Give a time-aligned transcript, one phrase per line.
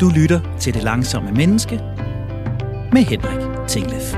[0.00, 1.76] Du lytter til Det Langsomme Menneske
[2.92, 4.14] med Henrik Tinglef.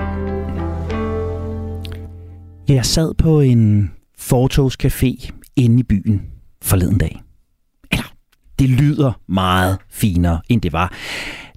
[2.68, 6.22] Jeg sad på en fortogscafé inde i byen
[6.62, 7.22] forleden dag.
[7.92, 8.14] Eller,
[8.58, 10.92] det lyder meget finere, end det var.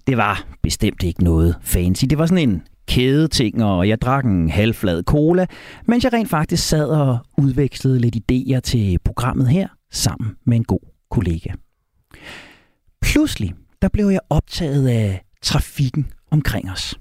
[0.08, 2.06] Det var bestemt ikke noget fancy.
[2.06, 5.46] Det var sådan en kædeting, og jeg drak en halvflad cola,
[5.86, 10.64] mens jeg rent faktisk sad og udvekslede lidt idéer til programmet her, sammen med en
[10.64, 11.50] god kollega.
[13.12, 17.00] Pludselig, der blev jeg optaget af trafikken omkring os.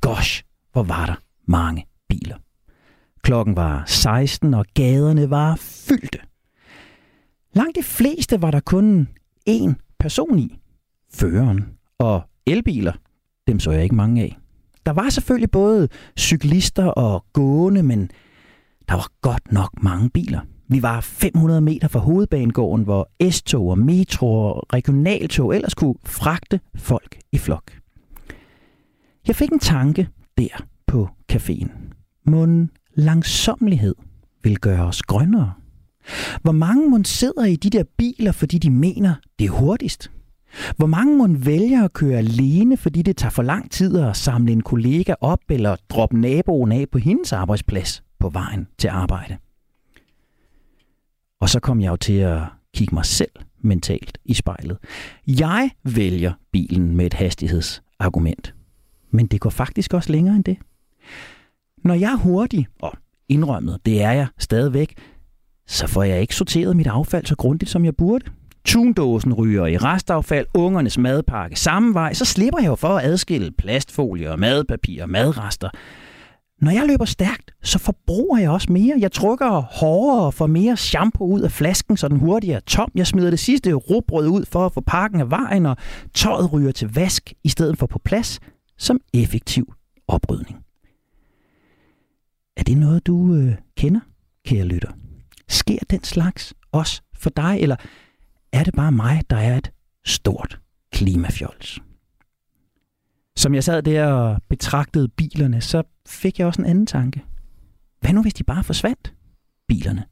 [0.00, 0.42] Gosh,
[0.72, 1.14] hvor var der
[1.46, 2.36] mange biler.
[3.22, 6.18] Klokken var 16, og gaderne var fyldte.
[7.52, 9.08] Langt de fleste var der kun
[9.50, 10.58] én person i.
[11.12, 11.64] Føreren.
[11.98, 12.92] Og elbiler,
[13.46, 14.38] dem så jeg ikke mange af.
[14.86, 18.10] Der var selvfølgelig både cyklister og gående, men
[18.88, 20.40] der var godt nok mange biler.
[20.74, 26.60] Vi var 500 meter fra hovedbanegården, hvor S-tog og metro og regionaltog ellers kunne fragte
[26.76, 27.72] folk i flok.
[29.26, 31.68] Jeg fik en tanke der på caféen.
[32.26, 33.94] Munden langsomlighed
[34.42, 35.52] vil gøre os grønnere.
[36.42, 40.10] Hvor mange mund sidder i de der biler, fordi de mener, det er hurtigst?
[40.76, 44.52] Hvor mange mund vælger at køre alene, fordi det tager for lang tid at samle
[44.52, 49.36] en kollega op eller droppe naboen af på hendes arbejdsplads på vejen til arbejde?
[51.44, 52.40] Og så kom jeg jo til at
[52.74, 54.78] kigge mig selv mentalt i spejlet.
[55.26, 58.54] Jeg vælger bilen med et hastighedsargument.
[59.10, 60.56] Men det går faktisk også længere end det.
[61.84, 62.92] Når jeg er hurtig, og
[63.28, 64.94] indrømmet, det er jeg stadigvæk,
[65.66, 68.24] så får jeg ikke sorteret mit affald så grundigt, som jeg burde.
[68.64, 73.50] Tundåsen ryger i restaffald, ungernes madpakke samme vej, så slipper jeg jo for at adskille
[73.50, 75.68] plastfolie og madpapir og madrester.
[76.64, 78.96] Når jeg løber stærkt, så forbruger jeg også mere.
[78.98, 82.90] Jeg trykker hårdere og får mere shampoo ud af flasken, så den hurtigere er tom.
[82.94, 85.76] Jeg smider det sidste råbrød ud for at få pakken af vejen, og
[86.14, 88.40] tøjet ryger til vask i stedet for på plads
[88.78, 89.72] som effektiv
[90.08, 90.58] oprydning.
[92.56, 94.00] Er det noget, du øh, kender,
[94.46, 94.92] kære lytter?
[95.48, 97.76] Sker den slags også for dig, eller
[98.52, 99.70] er det bare mig, der er et
[100.04, 100.58] stort
[100.92, 101.80] klimafjols?
[103.36, 107.22] Som jeg sad der og betragtede bilerne, så fik jeg også en anden tanke.
[108.00, 109.14] Hvad nu, hvis de bare forsvandt,
[109.68, 110.04] bilerne?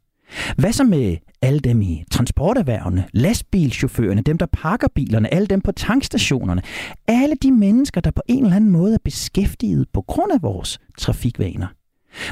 [0.57, 5.73] Hvad så med alle dem i transporterhvervene, lastbilchaufførerne, dem der pakker bilerne, alle dem på
[5.73, 6.63] tankstationerne,
[7.07, 10.81] alle de mennesker, der på en eller anden måde er beskæftiget på grund af vores
[10.99, 11.67] trafikvaner?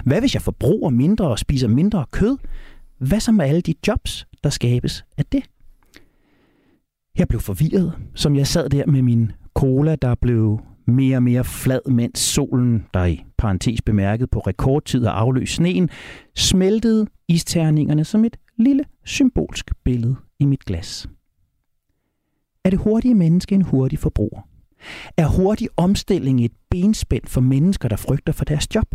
[0.05, 2.37] Hvad hvis jeg forbruger mindre og spiser mindre kød?
[2.99, 5.43] Hvad så med alle de jobs, der skabes af det?
[7.19, 11.45] Jeg blev forvirret, som jeg sad der med min cola, der blev mere og mere
[11.45, 15.89] flad, mens solen, der i parentes bemærket på rekordtid har afløst sneen,
[16.37, 21.09] smeltede isterningerne som et lille symbolsk billede i mit glas.
[22.65, 24.41] Er det hurtige menneske en hurtig forbruger?
[25.17, 28.95] Er hurtig omstilling et benspænd for mennesker, der frygter for deres job?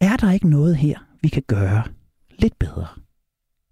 [0.00, 1.82] Er der ikke noget her, vi kan gøre
[2.38, 2.86] lidt bedre?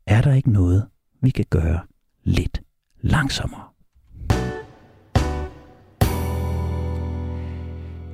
[0.06, 0.86] Er der ikke noget,
[1.22, 1.80] vi kan gøre
[2.24, 2.62] lidt
[3.00, 3.67] langsommere?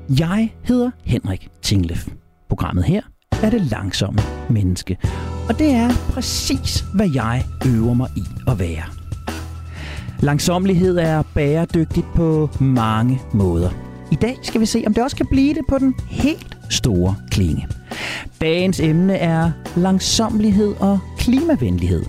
[0.09, 2.09] Jeg hedder Henrik Tinglef.
[2.49, 3.03] Programmet her
[3.43, 4.21] er det langsomme
[4.51, 4.99] menneske.
[5.49, 8.85] Og det er præcis, hvad jeg øver mig i at være.
[10.21, 13.71] Langsomlighed er bæredygtigt på mange måder.
[14.13, 17.17] I dag skal vi se, om det også kan blive det på den helt store
[17.31, 17.67] klinge.
[18.41, 22.05] Dagens emne er langsomlighed og klimavenlighed.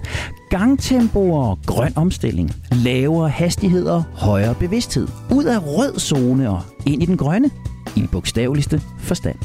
[0.50, 2.52] Gangtempo og grøn omstilling.
[2.72, 5.08] Lavere hastigheder, højere bevidsthed.
[5.32, 7.50] Ud af rød zone og ind i den grønne
[7.96, 9.36] i bogstaveligste forstand.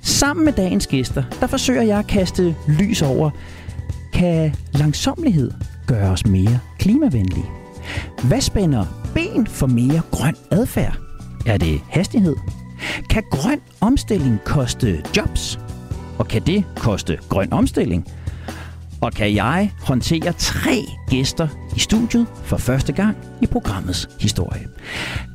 [0.00, 3.30] Sammen med dagens gæster, der forsøger jeg at kaste lys over,
[4.12, 5.50] kan langsomlighed
[5.86, 7.46] gøre os mere klimavenlige?
[8.24, 10.98] Hvad spænder ben for mere grøn adfærd?
[11.46, 12.36] Er det hastighed?
[13.10, 15.58] Kan grøn omstilling koste jobs?
[16.18, 18.06] Og kan det koste grøn omstilling?
[19.02, 24.68] Og kan jeg håndtere tre gæster i studiet for første gang i programmets historie.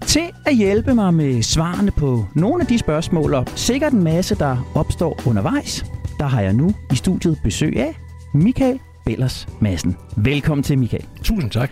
[0.02, 4.36] Til at hjælpe mig med svarene på nogle af de spørgsmål, og sikkert en masse,
[4.36, 5.86] der opstår undervejs,
[6.20, 7.96] der har jeg nu i studiet besøg af
[8.34, 9.96] Michael Bellers Madsen.
[10.16, 11.06] Velkommen til, Michael.
[11.24, 11.72] Tusind tak.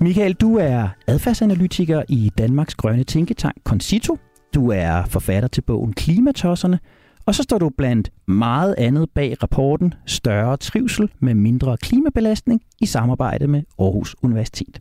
[0.00, 4.18] Michael, du er adfærdsanalytiker i Danmarks Grønne Tænketank Concito.
[4.54, 6.78] Du er forfatter til bogen Klimatosserne,
[7.28, 12.86] og så står du blandt meget andet bag rapporten Større trivsel med mindre klimabelastning i
[12.86, 14.78] samarbejde med Aarhus Universitet.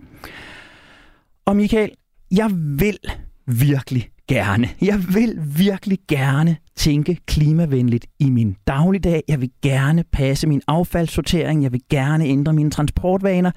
[1.45, 1.91] Og Michael,
[2.31, 2.97] jeg vil
[3.45, 9.23] virkelig gerne, jeg vil virkelig gerne tænke klimavenligt i min dagligdag.
[9.27, 11.63] Jeg vil gerne passe min affaldssortering.
[11.63, 13.51] Jeg vil gerne ændre mine transportvaner.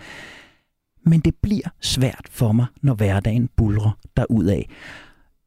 [1.07, 4.63] men det bliver svært for mig, når hverdagen bulrer derudad.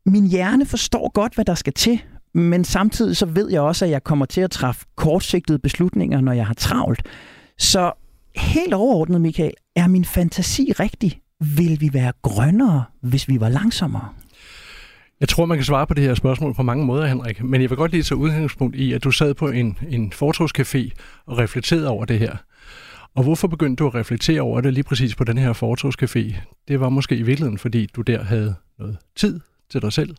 [0.05, 2.01] Min hjerne forstår godt, hvad der skal til,
[2.33, 6.31] men samtidig så ved jeg også, at jeg kommer til at træffe kortsigtede beslutninger, når
[6.31, 7.01] jeg har travlt.
[7.57, 7.91] Så
[8.35, 11.21] helt overordnet, Michael, er min fantasi rigtig?
[11.39, 14.07] Vil vi være grønnere, hvis vi var langsommere?
[15.19, 17.44] Jeg tror, man kan svare på det her spørgsmål på mange måder, Henrik.
[17.44, 20.89] Men jeg vil godt lige tage udgangspunkt i, at du sad på en, en fortrogscafé
[21.25, 22.38] og reflekterede over det her.
[23.15, 26.36] Og hvorfor begyndte du at reflektere over det lige præcis på den her fortrogscafé?
[26.68, 29.39] Det var måske i virkeligheden, fordi du der havde noget tid
[29.69, 30.15] til dig selv,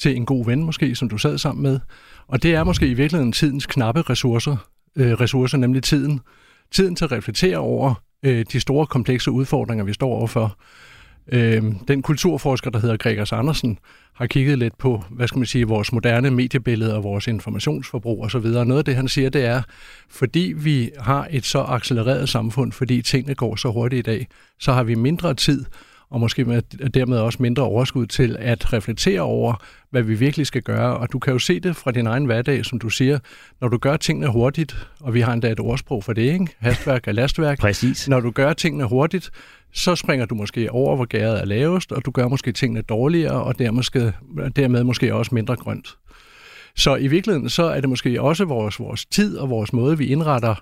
[0.00, 1.80] til en god ven måske, som du sad sammen med.
[2.26, 4.56] Og det er måske i virkeligheden tidens knappe ressourcer,
[4.96, 6.20] øh, ressourcer nemlig tiden.
[6.70, 10.56] Tiden til at reflektere over øh, de store komplekse udfordringer, vi står overfor.
[11.32, 13.78] Øh, den kulturforsker, der hedder Gregers Andersen,
[14.14, 18.46] har kigget lidt på, hvad skal man sige, vores moderne mediebillede og vores informationsforbrug osv.
[18.46, 19.62] Noget af det, han siger, det er,
[20.10, 24.26] fordi vi har et så accelereret samfund, fordi tingene går så hurtigt i dag,
[24.58, 25.64] så har vi mindre tid
[26.10, 30.62] og måske med, dermed også mindre overskud til at reflektere over, hvad vi virkelig skal
[30.62, 30.96] gøre.
[30.96, 33.18] Og du kan jo se det fra din egen hverdag, som du siger,
[33.60, 36.46] når du gør tingene hurtigt, og vi har endda et ordsprog for det, ikke?
[36.58, 37.60] Hastværk er lastværk.
[37.66, 38.08] Præcis.
[38.08, 39.30] Når du gør tingene hurtigt,
[39.72, 43.42] så springer du måske over, hvor gæret er lavest, og du gør måske tingene dårligere,
[43.42, 44.12] og dermed, måske,
[44.56, 45.96] dermed måske også mindre grønt.
[46.76, 50.06] Så i virkeligheden, så er det måske også vores, vores tid og vores måde, vi
[50.06, 50.54] indretter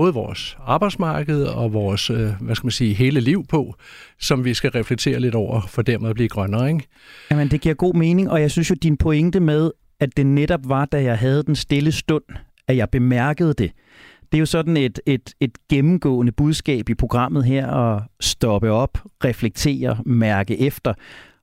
[0.00, 3.74] både vores arbejdsmarked og vores, øh, hvad skal man sige, hele liv på,
[4.20, 6.86] som vi skal reflektere lidt over, for dermed at blive grønnere, ikke?
[7.30, 9.70] Jamen, det giver god mening, og jeg synes jo, din pointe med,
[10.00, 12.22] at det netop var, da jeg havde den stille stund,
[12.68, 13.72] at jeg bemærkede det.
[14.32, 18.98] Det er jo sådan et, et, et gennemgående budskab i programmet her, at stoppe op,
[19.24, 20.94] reflektere, mærke efter.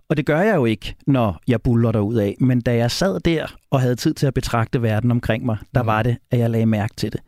[0.09, 2.35] Og det gør jeg jo ikke, når jeg buller derud af.
[2.39, 5.81] Men da jeg sad der og havde tid til at betragte verden omkring mig, der
[5.81, 5.87] mm.
[5.87, 7.21] var det, at jeg lagde mærke til det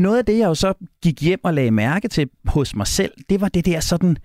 [0.00, 3.12] noget af det, jeg jo så gik hjem og lagde mærke til hos mig selv,
[3.30, 4.16] det var det der sådan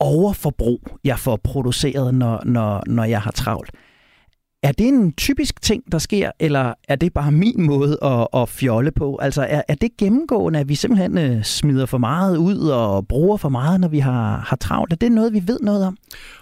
[0.00, 3.70] overforbrug, jeg får produceret, når, når, når jeg har travlt.
[4.62, 8.48] Er det en typisk ting, der sker, eller er det bare min måde at, at
[8.48, 9.18] fjolle på?
[9.22, 13.36] Altså er, er det gennemgående, at vi simpelthen øh, smider for meget ud og bruger
[13.36, 14.92] for meget, når vi har, har travlt?
[14.92, 15.96] Er det noget, vi ved noget om?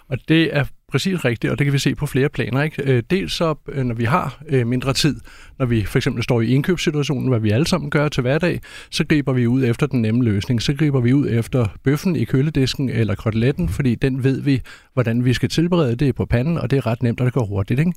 [0.09, 2.61] Og det er præcis rigtigt, og det kan vi se på flere planer.
[2.61, 2.83] Ikke?
[2.83, 5.19] Øh, dels så, øh, når vi har øh, mindre tid,
[5.59, 9.05] når vi for eksempel står i indkøbssituationen, hvad vi alle sammen gør til hverdag, så
[9.05, 10.61] griber vi ud efter den nemme løsning.
[10.61, 14.61] Så griber vi ud efter bøffen i køledisken eller koteletten, fordi den ved vi,
[14.93, 17.45] hvordan vi skal tilberede det på panden, og det er ret nemt, og det går
[17.45, 17.79] hurtigt.
[17.79, 17.93] Ikke?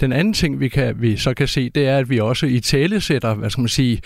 [0.00, 2.60] Den anden ting, vi, kan, vi så kan se, det er, at vi også i
[2.60, 4.00] tale sætter, hvad skal man sige,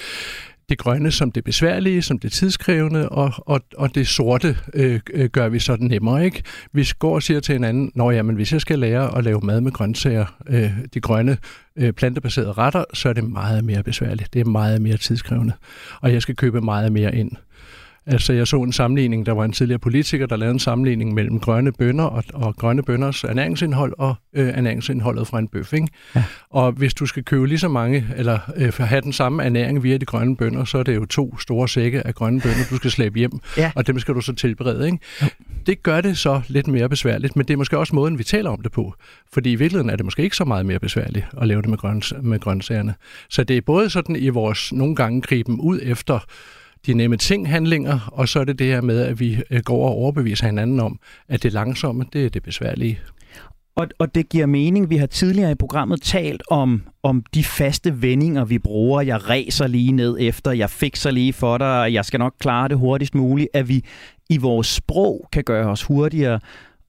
[0.71, 5.29] det grønne som det besværlige, som det tidskrævende, og, og, og det sorte øh, øh
[5.29, 6.25] gør vi så nemmere.
[6.25, 6.43] Ikke?
[6.73, 9.61] Vi går og siger til hinanden, når jamen, hvis jeg skal lære at lave mad
[9.61, 11.39] med grøntsager, øh, de grønne
[11.77, 14.35] øh, plantebaserede retter, så er det meget mere besværligt.
[14.35, 15.53] Det er meget mere tidskrævende,
[16.01, 17.31] og jeg skal købe meget mere ind.
[18.07, 21.41] Altså, jeg så en sammenligning, der var en tidligere politiker, der lavede en sammenligning mellem
[21.41, 25.73] grønne bønder og, og grønne bønders ernæringsindhold og øh, ernæringsindholdet fra en bøf.
[25.73, 25.89] Ikke?
[26.15, 26.25] Ja.
[26.51, 29.97] Og hvis du skal købe lige så mange, eller øh, have den samme ernæring via
[29.97, 32.91] de grønne bønder, så er det jo to store sække af grønne bønder, du skal
[32.91, 33.73] slæbe hjem, ja.
[33.75, 34.87] og dem skal du så tilberede.
[34.87, 34.99] Ikke?
[35.23, 35.29] Ja.
[35.67, 38.51] Det gør det så lidt mere besværligt, men det er måske også måden, vi taler
[38.51, 38.95] om det på.
[39.33, 41.79] Fordi i virkeligheden er det måske ikke så meget mere besværligt at lave det med,
[41.79, 42.95] grøns, med grøntsagerne.
[43.29, 46.19] Så det er både sådan i vores nogle gange griben ud efter
[46.87, 49.89] de nemme ting handlinger, og så er det det her med, at vi øh, går
[49.89, 50.99] og overbeviser hinanden om,
[51.29, 53.01] at det langsomme, det er det besværlige.
[53.77, 54.91] Og, og det giver mening.
[54.91, 59.01] Vi har tidligere i programmet talt om, om de faste vendinger, vi bruger.
[59.01, 62.69] Jeg ræser lige ned efter, jeg fikser lige for dig, og jeg skal nok klare
[62.69, 63.49] det hurtigst muligt.
[63.55, 63.85] At vi
[64.31, 66.41] i vores sprog kan gøre os hurtigere.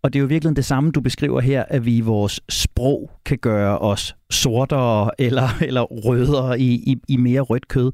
[0.04, 3.12] Og det er jo virkelig det samme, du beskriver her, at vi i vores sprog
[3.26, 7.92] kan gøre os sortere eller, eller rødere i, i, i mere rødt kød.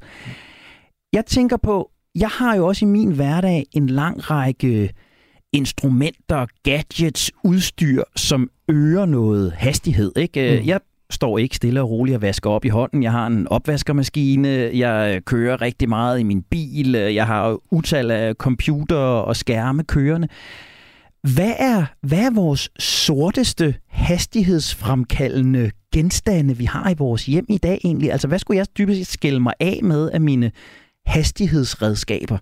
[1.12, 4.90] Jeg tænker på, jeg har jo også i min hverdag en lang række
[5.52, 10.12] instrumenter, gadgets, udstyr, som øger noget hastighed.
[10.16, 10.58] Ikke?
[10.60, 10.66] Mm.
[10.66, 13.02] Jeg står ikke stille og roligt og vasker op i hånden.
[13.02, 18.34] Jeg har en opvaskermaskine, jeg kører rigtig meget i min bil, jeg har utal af
[18.34, 20.28] computer og skærme kørende.
[21.34, 27.80] Hvad er, hvad er vores sorteste hastighedsfremkaldende genstande, vi har i vores hjem i dag
[27.84, 28.12] egentlig?
[28.12, 30.50] Altså, hvad skulle jeg dybest skille mig af med af mine
[31.08, 32.38] hastighedsredskaber.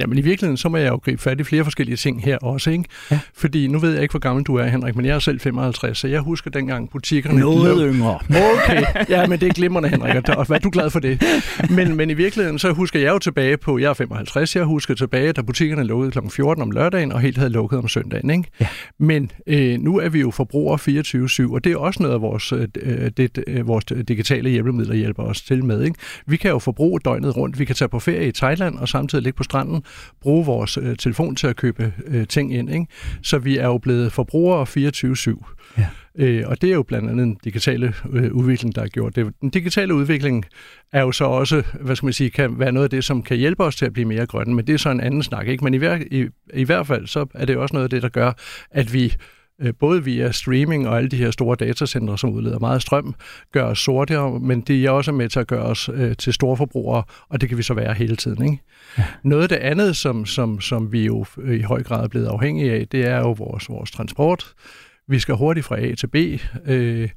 [0.00, 2.70] Jamen i virkeligheden, så må jeg jo gribe fat i flere forskellige ting her også,
[2.70, 2.84] ikke?
[3.10, 3.18] Ja.
[3.34, 5.98] Fordi nu ved jeg ikke, hvor gammel du er, Henrik, men jeg er selv 55,
[5.98, 7.40] så jeg husker dengang butikkerne...
[7.40, 7.94] Noget løb.
[7.94, 8.18] yngre.
[8.54, 11.22] Okay, ja, men det er glimrende, Henrik, og hvad er du glad for det?
[11.70, 14.94] Men, men i virkeligheden, så husker jeg jo tilbage på, jeg er 55, jeg husker
[14.94, 16.18] tilbage, da butikkerne lukkede kl.
[16.30, 18.50] 14 om lørdagen, og helt havde lukket om søndagen, ikke?
[18.60, 18.66] Ja.
[18.98, 20.78] Men øh, nu er vi jo forbrugere
[21.48, 22.68] 24-7, og det er også noget af vores, øh,
[23.16, 25.96] det, øh, vores digitale hjælpemidler hjælper os til med, ikke?
[26.26, 29.22] Vi kan jo forbruge døgnet rundt, vi kan tage på ferie i Thailand og samtidig
[29.22, 29.83] ligge på stranden
[30.20, 32.70] bruge vores øh, telefon til at købe øh, ting ind.
[32.70, 32.86] Ikke?
[33.22, 35.78] Så vi er jo blevet forbrugere 24-7.
[35.78, 35.86] Ja.
[36.18, 39.32] Øh, og det er jo blandt andet den digitale øh, udvikling, der er gjort det.
[39.40, 40.44] Den digitale udvikling
[40.92, 43.36] er jo så også, hvad skal man sige, kan være noget af det, som kan
[43.36, 45.48] hjælpe os til at blive mere grønne, men det er så en anden snak.
[45.48, 45.64] Ikke?
[45.64, 48.08] Men i, hver, i, i hvert fald, så er det også noget af det, der
[48.08, 48.32] gør,
[48.70, 49.14] at vi
[49.80, 53.14] både via streaming og alle de her store datacentre, som udleder meget strøm,
[53.52, 56.56] gør os sortere, men de er også med til at gøre os øh, til store
[56.56, 58.44] forbrugere, og det kan vi så være hele tiden.
[58.44, 58.62] Ikke?
[58.98, 59.04] Ja.
[59.22, 62.72] Noget af det andet, som, som, som vi jo i høj grad er blevet afhængige
[62.72, 64.54] af, det er jo vores, vores transport.
[65.08, 66.16] Vi skal hurtigt fra A til B.
[66.66, 67.08] Øh,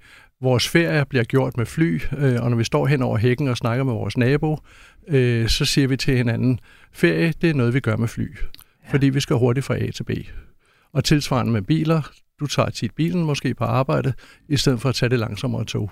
[0.41, 3.57] vores ferie bliver gjort med fly, øh, og når vi står hen over hækken og
[3.57, 4.57] snakker med vores nabo,
[5.07, 6.59] øh, så siger vi til hinanden,
[6.93, 8.35] ferie, det er noget, vi gør med fly.
[8.37, 8.91] Ja.
[8.91, 10.11] Fordi vi skal hurtigt fra A til B.
[10.93, 14.13] Og tilsvarende med biler, du tager tit bilen måske på arbejde,
[14.49, 15.91] i stedet for at tage det langsommere tog.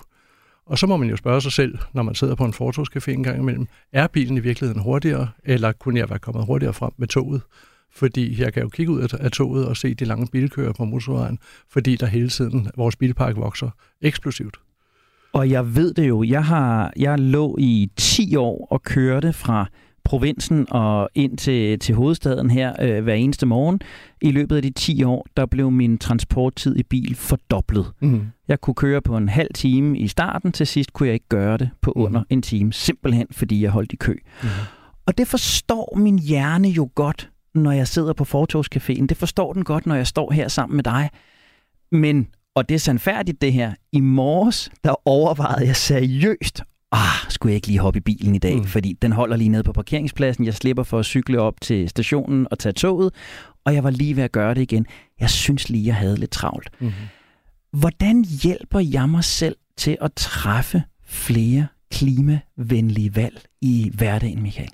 [0.66, 3.22] Og så må man jo spørge sig selv, når man sidder på en fortogscafé en
[3.22, 7.08] gang imellem, er bilen i virkeligheden hurtigere, eller kunne jeg være kommet hurtigere frem med
[7.08, 7.42] toget?
[7.96, 11.38] fordi jeg kan jo kigge ud af toget og se de lange bilkøer på motorvejen,
[11.68, 14.56] fordi der hele tiden, vores bilpark vokser eksplosivt.
[15.32, 19.66] Og jeg ved det jo, jeg har jeg lå i 10 år og kørte fra
[20.06, 23.80] provinsen og ind til, til hovedstaden her øh, hver eneste morgen.
[24.20, 27.92] I løbet af de 10 år, der blev min transporttid i bil fordoblet.
[28.00, 28.26] Mm.
[28.48, 31.56] Jeg kunne køre på en halv time i starten, til sidst kunne jeg ikke gøre
[31.56, 32.26] det på under mm.
[32.30, 34.14] en time, simpelthen fordi jeg holdt i kø.
[34.42, 34.48] Mm.
[35.06, 39.06] Og det forstår min hjerne jo godt, når jeg sidder på Fortogscaféen.
[39.06, 41.10] Det forstår den godt, når jeg står her sammen med dig.
[41.92, 46.62] Men, og det er sandfærdigt det her, i morges, der overvejede jeg seriøst,
[46.96, 48.64] ah, skulle jeg ikke lige hoppe i bilen i dag, mm.
[48.64, 50.44] fordi den holder lige nede på parkeringspladsen.
[50.44, 53.10] Jeg slipper for at cykle op til stationen og tage toget,
[53.64, 54.86] og jeg var lige ved at gøre det igen.
[55.20, 56.70] Jeg synes lige, jeg havde lidt travlt.
[56.80, 56.92] Mm.
[57.72, 64.70] Hvordan hjælper jeg mig selv til at træffe flere klimavenlige valg i hverdagen, Michael?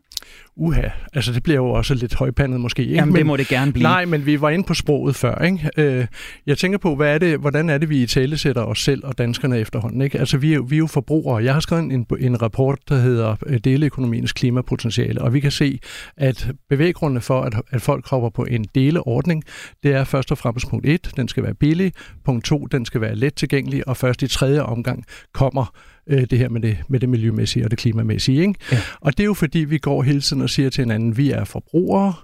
[0.56, 2.82] uha, altså det bliver jo også lidt højpandet måske.
[2.82, 2.94] Ikke?
[2.94, 3.82] Jamen men, det må det gerne blive.
[3.82, 5.44] Nej, men vi var inde på sproget før.
[5.44, 5.70] Ikke?
[5.76, 6.06] Øh,
[6.46, 9.06] jeg tænker på, hvad er det, hvordan er det, vi i tale sætter os selv
[9.06, 10.02] og danskerne efterhånden?
[10.02, 10.18] Ikke?
[10.18, 11.44] Altså vi er, vi er jo forbrugere.
[11.44, 15.78] Jeg har skrevet en, en rapport, der hedder øh, Deleøkonomiens klimapotentiale, og vi kan se,
[16.16, 19.44] at bevæggrundene for, at, at folk hopper på en deleordning,
[19.82, 21.92] det er først og fremmest punkt 1, den skal være billig,
[22.24, 25.04] punkt 2, den skal være let tilgængelig, og først i tredje omgang
[25.34, 25.74] kommer
[26.06, 28.40] øh, det her med det, med det miljømæssige og det klimamæssige.
[28.40, 28.54] Ikke?
[28.72, 28.78] Ja.
[29.00, 31.44] Og det er jo fordi, vi går hele tiden og siger til hinanden, vi er
[31.44, 32.14] forbrugere,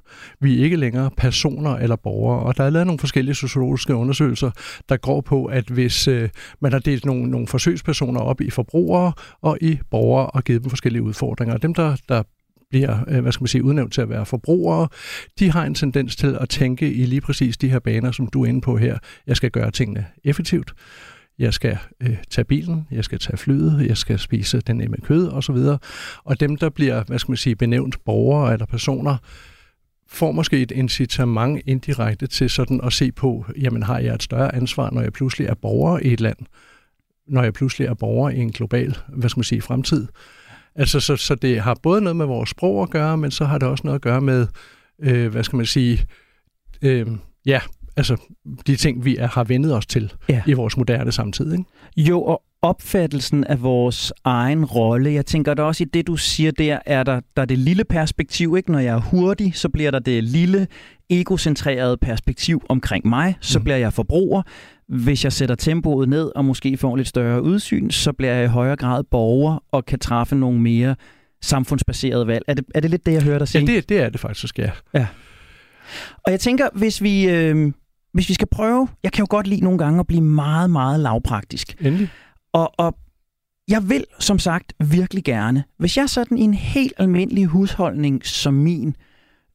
[0.41, 2.41] vi er ikke længere personer eller borgere.
[2.41, 4.51] Og der er lavet nogle forskellige sociologiske undersøgelser,
[4.89, 6.29] der går på, at hvis øh,
[6.61, 10.71] man har delt nogle, nogle forsøgspersoner op i forbrugere og i borgere og givet dem
[10.71, 12.23] forskellige udfordringer, dem der, der
[12.71, 14.89] bliver, øh, hvad skal man sige, udnævnt til at være forbrugere,
[15.39, 18.43] de har en tendens til at tænke i lige præcis de her baner, som du
[18.43, 18.99] er inde på her.
[19.27, 20.75] Jeg skal gøre tingene effektivt
[21.39, 25.29] jeg skal øh, tage bilen, jeg skal tage flyet, jeg skal spise den med kød
[25.29, 25.57] osv.
[26.25, 29.17] Og dem, der bliver, hvad skal man sige, benævnt borgere eller personer,
[30.09, 34.55] får måske et incitament indirekte til sådan at se på, jamen har jeg et større
[34.55, 36.37] ansvar, når jeg pludselig er borger i et land,
[37.27, 40.07] når jeg pludselig er borger i en global, hvad skal man sige, fremtid.
[40.75, 43.59] Altså, så, så det har både noget med vores sprog at gøre, men så har
[43.59, 44.47] det også noget at gøre med,
[44.99, 46.07] øh, hvad skal man sige,
[46.83, 47.07] øh,
[47.47, 47.61] ja,
[47.99, 48.17] altså
[48.67, 50.43] de ting, vi er, har vendet os til ja.
[50.47, 51.53] i vores moderne samtid.
[51.53, 51.65] Ikke?
[51.97, 55.13] Jo, og opfattelsen af vores egen rolle.
[55.13, 57.85] Jeg tænker da også i det, du siger der, er der, der er det lille
[57.85, 58.55] perspektiv.
[58.57, 58.73] Ikke?
[58.73, 60.67] Når jeg er hurtig, så bliver der det lille
[61.11, 63.37] egocentrerede perspektiv omkring mig.
[63.41, 63.65] Så mm.
[63.65, 64.43] bliver jeg forbruger.
[64.89, 68.49] Hvis jeg sætter tempoet ned og måske får lidt større udsyn, så bliver jeg i
[68.49, 70.97] højere grad borger og kan træffe nogle mere
[71.43, 72.45] samfundsbaserede valg.
[72.49, 73.71] Er det, er det lidt det, jeg hører dig sige?
[73.71, 74.71] Ja, det, det er det faktisk, ja.
[74.95, 75.07] ja.
[76.25, 77.73] Og jeg tænker, hvis vi, øh,
[78.13, 81.01] hvis vi skal prøve, jeg kan jo godt lide nogle gange at blive meget, meget
[81.01, 81.77] lavpraktisk.
[81.81, 82.09] Endelig.
[82.53, 82.97] Og, og
[83.69, 88.55] jeg vil som sagt virkelig gerne, hvis jeg sådan i en helt almindelig husholdning som
[88.55, 88.97] min,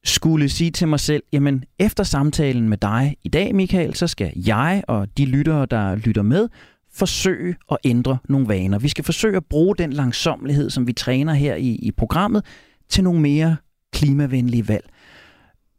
[0.04, 4.32] skulle sige til mig selv, jamen efter samtalen med dig i dag, Michael, så skal
[4.36, 6.48] jeg og de lyttere, der lytter med,
[6.94, 8.78] forsøge at ændre nogle vaner.
[8.78, 12.44] Vi skal forsøge at bruge den langsomlighed, som vi træner her i, i programmet,
[12.88, 13.56] til nogle mere
[13.92, 14.90] klimavenlige valg.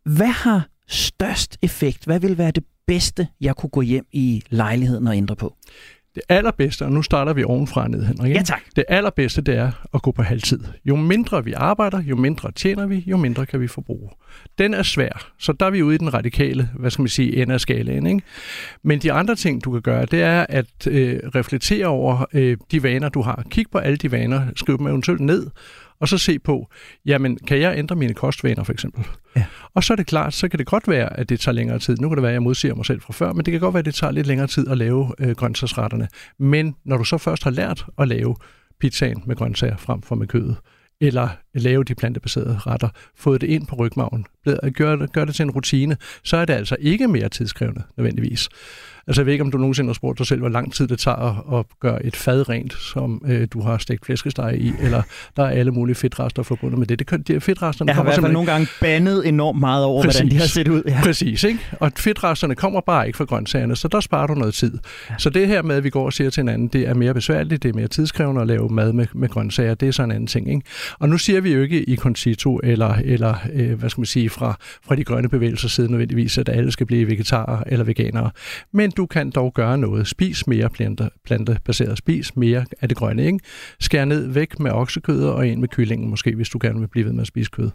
[0.04, 2.06] Hvad har størst effekt?
[2.06, 5.56] Hvad vil være det bedste, jeg kunne gå hjem i lejligheden og ændre på?
[6.16, 8.36] Det allerbedste, og nu starter vi ovenfra ned, Henrik.
[8.36, 8.62] Ja, tak.
[8.76, 10.60] Det allerbedste, det er at gå på halvtid.
[10.86, 14.10] Jo mindre vi arbejder, jo mindre tjener vi, jo mindre kan vi forbruge.
[14.58, 17.36] Den er svær, så der er vi ude i den radikale, hvad skal man sige,
[17.36, 18.08] ende af skalaen.
[18.08, 18.22] Ikke?
[18.84, 22.84] Men de andre ting, du kan gøre, det er at øh, reflektere over øh, de
[22.84, 23.44] vaner, du har.
[23.50, 25.48] Kig på alle de vaner, skriv dem eventuelt ned,
[26.00, 26.68] og så se på,
[27.06, 29.06] jamen, kan jeg ændre mine kostvaner for eksempel?
[29.36, 29.46] Ja.
[29.74, 31.98] Og så er det klart, så kan det godt være, at det tager længere tid.
[31.98, 33.74] Nu kan det være, at jeg modsiger mig selv fra før, men det kan godt
[33.74, 36.08] være, at det tager lidt længere tid at lave øh, grøntsagsretterne.
[36.40, 38.36] Men når du så først har lært at lave
[38.80, 40.58] pizzaen med grøntsager frem for med kødet,
[41.02, 44.26] eller lave de plantebaserede retter, fået det ind på rygmagen,
[44.74, 48.50] gør det, gør det til en rutine, så er det altså ikke mere tidskrævende nødvendigvis.
[49.08, 51.00] Altså jeg ved ikke, om du nogensinde har spurgt dig selv, hvor lang tid det
[51.00, 55.02] tager at gøre et fad rent, som øh, du har stegt flæskesteg i, eller
[55.38, 57.00] der er alle mulige fedtrester forbundet med det.
[57.00, 60.04] det, kan, de fedtresterne jeg har i hvert fald nogle gange bandet enormt meget over,
[60.04, 60.20] Præcis.
[60.20, 60.84] hvordan de har set ud.
[60.88, 61.02] Ja.
[61.04, 61.60] Præcis, ikke?
[61.72, 64.78] Og fedtresterne kommer bare ikke fra grøntsagerne, så der sparer du noget tid.
[65.10, 65.16] Ja.
[65.18, 67.64] Så det her med, at vi går og siger til hinanden, det er mere besværligt,
[67.64, 70.28] det er mere tidskrævende at lave mad med, med grøntsager, det er sådan en anden
[70.28, 70.50] ting.
[70.50, 70.62] Ikke?
[71.00, 74.30] Og nu siger vi jo ikke i concito, eller, eller øh, hvad skal man sige,
[74.30, 74.58] fra,
[74.88, 78.32] fra de grønne bevægelser side nødvendigvis, at alle skal blive vegetarer eller veganere.
[78.72, 80.08] Men du kan dog gøre noget.
[80.08, 81.98] Spis mere plante, plantebaseret.
[81.98, 83.26] Spis mere af det grønne.
[83.26, 83.40] Ikke?
[83.80, 87.06] Skær ned væk med oksekød og ind med kyllingen måske, hvis du gerne vil blive
[87.06, 87.70] ved med at spise kød.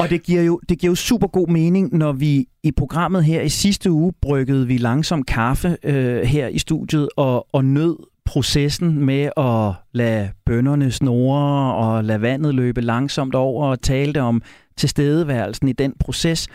[0.00, 3.40] Og det giver jo, det giver jo super god mening, når vi i programmet her
[3.40, 9.04] i sidste uge bryggede vi langsom kaffe øh, her i studiet og, og nød processen
[9.04, 14.42] med at lade bønderne snore og lade vandet løbe langsomt over og talte om
[14.76, 16.48] tilstedeværelsen i den proces.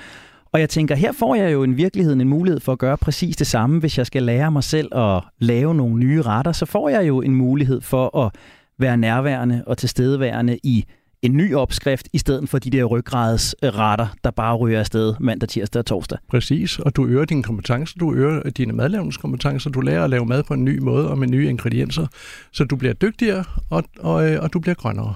[0.54, 3.36] Og jeg tænker, her får jeg jo i virkeligheden en mulighed for at gøre præcis
[3.36, 3.80] det samme.
[3.80, 7.22] Hvis jeg skal lære mig selv at lave nogle nye retter, så får jeg jo
[7.22, 8.32] en mulighed for at
[8.80, 10.86] være nærværende og tilstedeværende i
[11.22, 15.50] en ny opskrift, i stedet for de der ryggradsretter, øh, der bare ryger afsted mandag,
[15.50, 16.18] tirsdag og torsdag.
[16.30, 20.44] Præcis, og du øger dine kompetencer, du øger dine madlavningskompetencer, du lærer at lave mad
[20.44, 22.08] på en ny måde og med nye ingredienser,
[22.52, 25.16] så du bliver dygtigere, og, og, øh, og du bliver grønnere.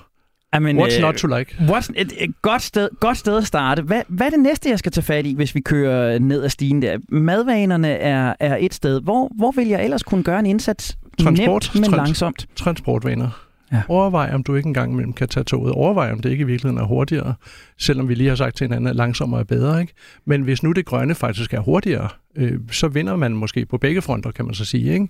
[0.55, 1.55] I mean, what's uh, not to like?
[1.59, 3.81] What's, et, et godt, sted, godt sted at starte.
[3.81, 6.49] Hvad, hvad er det næste, jeg skal tage fat i, hvis vi kører ned ad
[6.49, 6.97] stigen der?
[7.09, 9.01] Madvanerne er, er et sted.
[9.01, 12.47] Hvor, hvor vil jeg ellers kunne gøre en indsats Transport, nemt, men trans, langsomt?
[12.55, 13.45] Transportvaner.
[13.71, 13.81] Ja.
[13.87, 15.73] Overvej, om du ikke engang imellem kan tage toget.
[15.73, 17.33] Overvej, om det ikke i virkeligheden er hurtigere,
[17.77, 19.81] selvom vi lige har sagt til hinanden, at langsommere er bedre.
[19.81, 19.93] Ikke?
[20.25, 24.01] Men hvis nu det grønne faktisk er hurtigere, øh, så vinder man måske på begge
[24.01, 24.93] fronter, kan man så sige.
[24.93, 25.07] Ikke?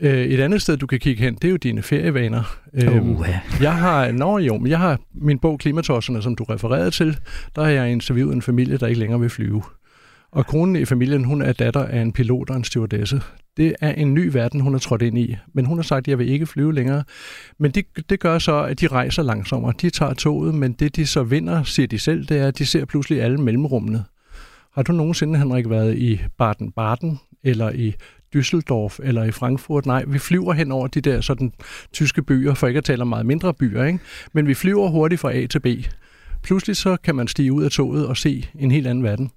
[0.00, 2.58] Øh, et andet sted, du kan kigge hen, det er jo dine ferievaner.
[2.72, 3.40] Uh, ja.
[3.60, 7.18] Jeg har, nå jo, jeg har min bog Klimatosserne, som du refererede til,
[7.56, 9.62] der har jeg interviewet en familie, der ikke længere vil flyve.
[10.32, 13.20] Og konen i familien, hun er datter af en pilot og en stewardesse.
[13.56, 15.36] Det er en ny verden, hun har trådt ind i.
[15.52, 17.04] Men hun har sagt, at jeg vil ikke flyve længere.
[17.58, 19.72] Men det, det gør så, at de rejser langsommere.
[19.80, 22.66] De tager toget, men det de så vinder, siger de selv, det er, at de
[22.66, 24.04] ser pludselig alle mellemrummene.
[24.74, 27.94] Har du nogensinde, Henrik, været i Baden-Baden eller i
[28.36, 29.86] Düsseldorf eller i Frankfurt.
[29.86, 31.52] Nej, vi flyver hen over de der sådan
[31.92, 33.98] tyske byer, for ikke at tale om meget mindre byer, ikke?
[34.32, 35.66] men vi flyver hurtigt fra A til B.
[36.42, 39.30] Pludselig så kan man stige ud af toget og se en helt anden verden.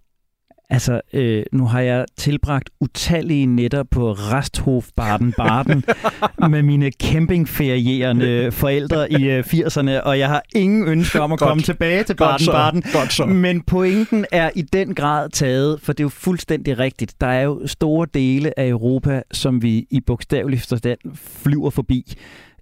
[0.74, 5.84] Altså, øh, nu har jeg tilbragt utallige nætter på Rasthof Baden-Baden
[6.54, 11.48] med mine campingferierende forældre i øh, 80'erne, og jeg har ingen ønske om at Godt.
[11.48, 13.34] komme tilbage til Baden-Baden.
[13.34, 17.22] Men pointen er i den grad taget, for det er jo fuldstændig rigtigt.
[17.22, 22.14] Der er jo store dele af Europa, som vi i bogstavelig forstand flyver forbi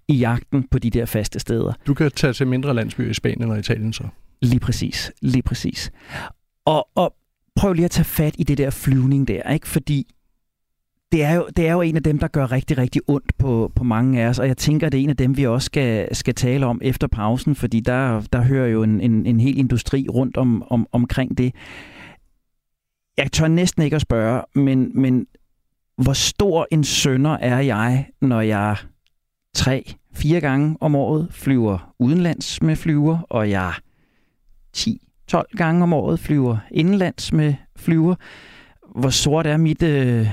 [0.08, 1.72] i jagten på de der faste steder.
[1.86, 4.04] Du kan tage til mindre landsbyer i Spanien og Italien så.
[4.42, 5.90] Lige præcis, lige præcis.
[6.66, 7.14] Og, og
[7.56, 9.68] prøv lige at tage fat i det der flyvning der, ikke?
[9.68, 10.06] Fordi
[11.12, 13.72] det er, jo, det er jo en af dem, der gør rigtig, rigtig ondt på,
[13.74, 16.16] på mange af os, og jeg tænker, det er en af dem, vi også skal,
[16.16, 20.06] skal tale om efter pausen, fordi der, der hører jo en, en, en hel industri
[20.08, 21.54] rundt om, om, omkring det.
[23.16, 25.26] Jeg tør næsten ikke at spørge, men, men
[25.96, 28.76] hvor stor en sønder er jeg, når jeg
[29.54, 33.72] tre, fire gange om året flyver udenlands med flyver, og jeg
[34.72, 38.14] 10, 12 gange om året flyver indenlands med flyver.
[38.96, 40.28] Hvor sort er mit øh,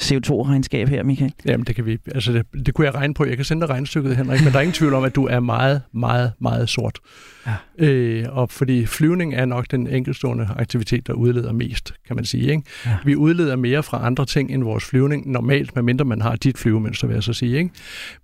[0.00, 1.32] CO2-regnskab her, Michael?
[1.46, 1.98] Jamen, det kan vi.
[2.14, 3.24] Altså, det, det kunne jeg regne på.
[3.24, 5.40] Jeg kan sende dig regnstykket, Henrik, men der er ingen tvivl om, at du er
[5.40, 6.98] meget, meget, meget sort.
[7.46, 7.86] Ja.
[7.86, 12.50] Øh, og fordi flyvning er nok den enkeltstående aktivitet, der udleder mest, kan man sige.
[12.50, 12.62] Ikke?
[12.86, 12.96] Ja.
[13.04, 17.06] Vi udleder mere fra andre ting end vores flyvning, normalt, medmindre man har dit flyvemønster,
[17.06, 17.58] vil jeg så sige.
[17.58, 17.70] Ikke?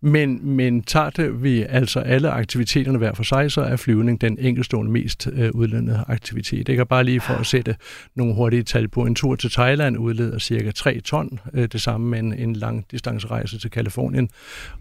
[0.00, 4.38] Men, men tager det vi altså alle aktiviteterne hver for sig, så er flyvning den
[4.40, 6.66] enkeltstående mest øh, udledende aktivitet.
[6.66, 7.76] Det kan bare lige for at sætte
[8.16, 9.06] nogle hurtige tal på.
[9.06, 12.84] En tur til Thailand udleder cirka 3 ton, øh, det samme med en, en lang
[12.90, 14.28] distancerejse til Kalifornien,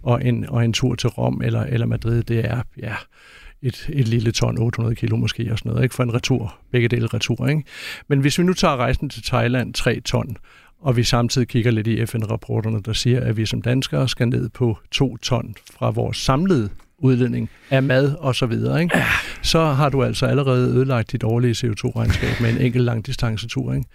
[0.03, 2.95] og en, og en tur til Rom eller, eller Madrid, det er ja,
[3.61, 5.95] et, et lille ton, 800 kilo måske, og sådan noget, ikke?
[5.95, 7.47] for en retur, begge dele retur.
[7.47, 7.63] Ikke?
[8.07, 10.37] Men hvis vi nu tager rejsen til Thailand 3 ton,
[10.79, 14.49] og vi samtidig kigger lidt i FN-rapporterne, der siger, at vi som danskere skal ned
[14.49, 18.97] på 2 ton fra vores samlede udledning af mad og så videre, ikke?
[19.41, 23.73] så har du altså allerede ødelagt dit årlige CO2-regnskab med en enkelt langdistancetur.
[23.73, 23.87] Ikke?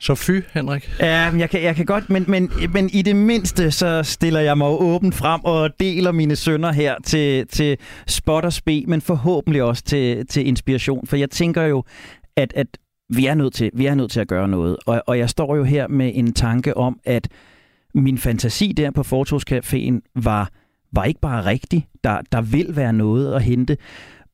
[0.00, 0.90] Så fy, Henrik.
[1.00, 4.58] Ja, jeg kan, jeg kan godt, men, men, men i det mindste, så stiller jeg
[4.58, 9.62] mig åbent frem og deler mine sønner her til, til spot og spe, men forhåbentlig
[9.62, 11.06] også til, til inspiration.
[11.06, 11.84] For jeg tænker jo,
[12.36, 12.66] at, at
[13.08, 14.76] vi, er nødt til, vi er nødt til at gøre noget.
[14.86, 17.28] Og, og jeg står jo her med en tanke om, at
[17.94, 20.50] min fantasi der på Fortogscaféen var,
[20.92, 21.88] var ikke bare rigtig.
[22.04, 23.76] Der, der vil være noget at hente.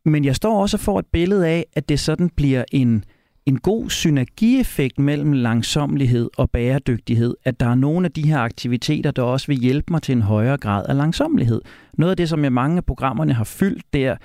[0.05, 3.05] Men jeg står også for et billede af, at det sådan bliver en,
[3.47, 9.11] en god synergieffekt mellem langsomlighed og bæredygtighed, at der er nogle af de her aktiviteter,
[9.11, 11.61] der også vil hjælpe mig til en højere grad af langsomlighed.
[11.99, 14.17] Noget af det, som jeg mange af programmerne har fyldt der,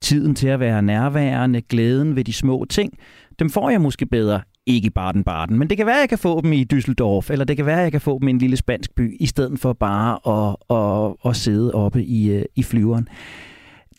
[0.00, 2.92] tiden til at være nærværende, glæden ved de små ting,
[3.38, 6.18] dem får jeg måske bedre ikke i Baden-Baden, men det kan være, at jeg kan
[6.18, 8.38] få dem i Düsseldorf, eller det kan være, at jeg kan få dem i en
[8.38, 12.62] lille spansk by, i stedet for bare at, at, at sidde oppe i, øh, i
[12.62, 13.08] flyveren.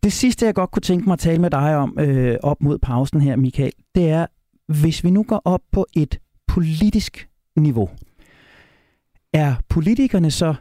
[0.03, 2.77] Det sidste, jeg godt kunne tænke mig at tale med dig om øh, op mod
[2.77, 4.25] pausen her, Michael, det er,
[4.67, 7.89] hvis vi nu går op på et politisk niveau,
[9.34, 10.56] er politikerne så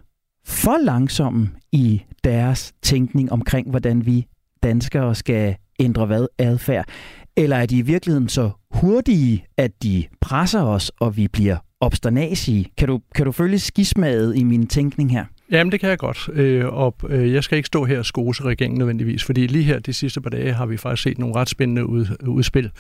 [0.44, 4.26] for langsomme i deres tænkning omkring, hvordan vi
[4.62, 6.88] danskere skal ændre hvad adfærd?
[7.36, 12.66] Eller er de i virkeligheden så hurtige, at de presser os, og vi bliver obsternasige?
[12.78, 15.24] Kan du, kan du følge skismaget i min tænkning her?
[15.52, 16.28] Jamen, det kan jeg godt.
[16.32, 19.78] Øh, og øh, jeg skal ikke stå her og skose regeringen nødvendigvis, fordi lige her
[19.78, 22.70] de sidste par dage har vi faktisk set nogle ret spændende ud, udspil.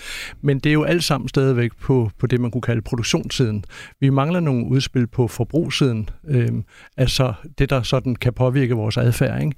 [0.40, 3.64] Men det er jo alt sammen stadigvæk på, på det, man kunne kalde produktionssiden.
[4.00, 6.48] Vi mangler nogle udspil på forbrugssiden, øh,
[6.96, 9.42] altså det, der sådan kan påvirke vores adfærd.
[9.42, 9.54] Ikke?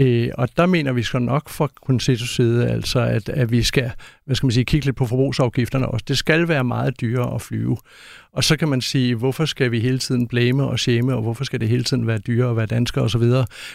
[0.00, 3.90] Øh, og der mener vi så nok fra konsensus side, altså at, at vi skal,
[4.26, 6.04] hvad skal man sige, kigge lidt på forbrugsafgifterne også.
[6.08, 7.76] Det skal være meget dyrere at flyve.
[8.32, 11.44] Og så kan man sige, hvorfor skal vi hele tiden blame og shame, og hvorfor
[11.44, 13.22] skal det hele tiden være dyre at være dansker osv.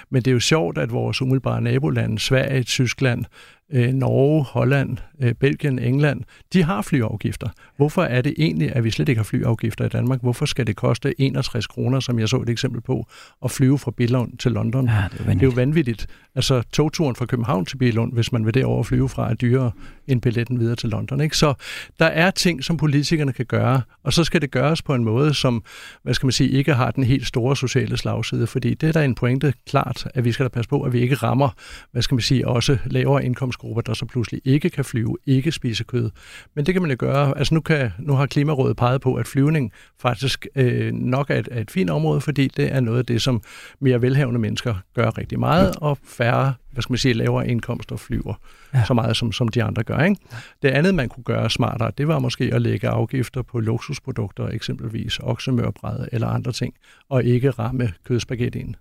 [0.09, 3.25] Men det er jo sjovt, at vores umiddelbare nabolande, Sverige, Tyskland,
[3.71, 6.21] øh, Norge, Holland, øh, Belgien, England,
[6.53, 7.49] de har flyafgifter.
[7.77, 10.21] Hvorfor er det egentlig, at vi slet ikke har flyafgifter i Danmark?
[10.21, 13.07] Hvorfor skal det koste 61 kroner, som jeg så et eksempel på,
[13.43, 14.87] at flyve fra Billund til London?
[14.87, 16.07] Ja, det, er det er jo vanvittigt.
[16.35, 19.71] Altså togturen fra København til Billund, hvis man vil derover flyve fra, er dyrere
[20.07, 21.21] end billetten videre til London.
[21.21, 21.37] Ikke?
[21.37, 21.53] Så
[21.99, 25.33] der er ting, som politikerne kan gøre, og så skal det gøres på en måde,
[25.33, 25.63] som
[26.03, 29.01] hvad skal man sige, ikke har den helt store sociale slagside, fordi det er der
[29.01, 31.49] en pointe klart, at vi skal da passe på, at vi ikke rammer,
[31.91, 33.25] hvad skal man sige, også lavere
[33.55, 36.11] indkomstgrupper, der så pludselig ikke kan flyve, ikke spise kød.
[36.55, 37.37] Men det kan man jo gøre.
[37.37, 41.47] Altså nu, kan, nu har Klimarådet peget på, at flyvning faktisk øh, nok er et,
[41.51, 43.41] er et fint område, fordi det er noget af det, som
[43.79, 48.33] mere velhavende mennesker gør rigtig meget, og færre hvad skal man sige, lavere indkomster flyver
[48.73, 48.83] ja.
[48.85, 49.99] så meget, som, som de andre gør.
[49.99, 50.21] Ikke?
[50.61, 55.19] Det andet, man kunne gøre smartere, det var måske at lægge afgifter på luksusprodukter, eksempelvis
[55.19, 56.73] oksemørbræd eller andre ting,
[57.09, 58.75] og ikke ramme kødspagettien.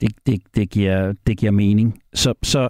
[0.00, 2.02] Det, det, det, giver, det giver mening.
[2.14, 2.68] Så, så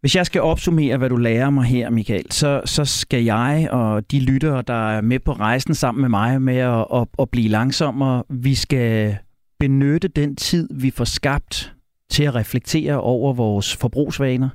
[0.00, 4.10] hvis jeg skal opsummere, hvad du lærer mig her, Michael, så, så skal jeg og
[4.10, 7.48] de lyttere, der er med på rejsen sammen med mig med at, at, at blive
[7.48, 9.16] langsommere, vi skal
[9.58, 11.74] benytte den tid, vi får skabt
[12.10, 14.48] til at reflektere over vores forbrugsvaner.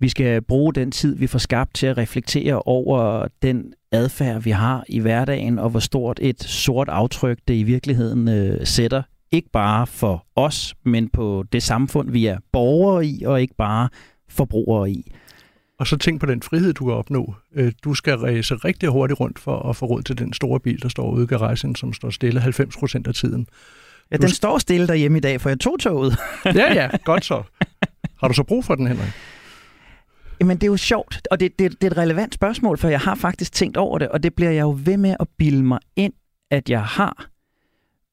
[0.00, 4.50] Vi skal bruge den tid, vi får skabt til at reflektere over den adfærd, vi
[4.50, 9.02] har i hverdagen, og hvor stort et sort aftryk det i virkeligheden øh, sætter.
[9.32, 13.88] Ikke bare for os, men på det samfund, vi er borgere i, og ikke bare
[14.30, 15.12] forbrugere i.
[15.78, 17.34] Og så tænk på den frihed, du kan opnå.
[17.54, 20.82] Øh, du skal ræse rigtig hurtigt rundt for at få råd til den store bil,
[20.82, 23.46] der står ude i garagen, som står stille 90 procent af tiden.
[24.12, 26.16] Ja, den står stille derhjemme i dag, for jeg tog toget.
[26.44, 27.42] ja, ja, godt så.
[28.20, 29.12] Har du så brug for den, Henrik?
[30.40, 33.00] Jamen, det er jo sjovt, og det, det, det er et relevant spørgsmål, for jeg
[33.00, 35.78] har faktisk tænkt over det, og det bliver jeg jo ved med at bilde mig
[35.96, 36.12] ind,
[36.50, 37.28] at jeg har.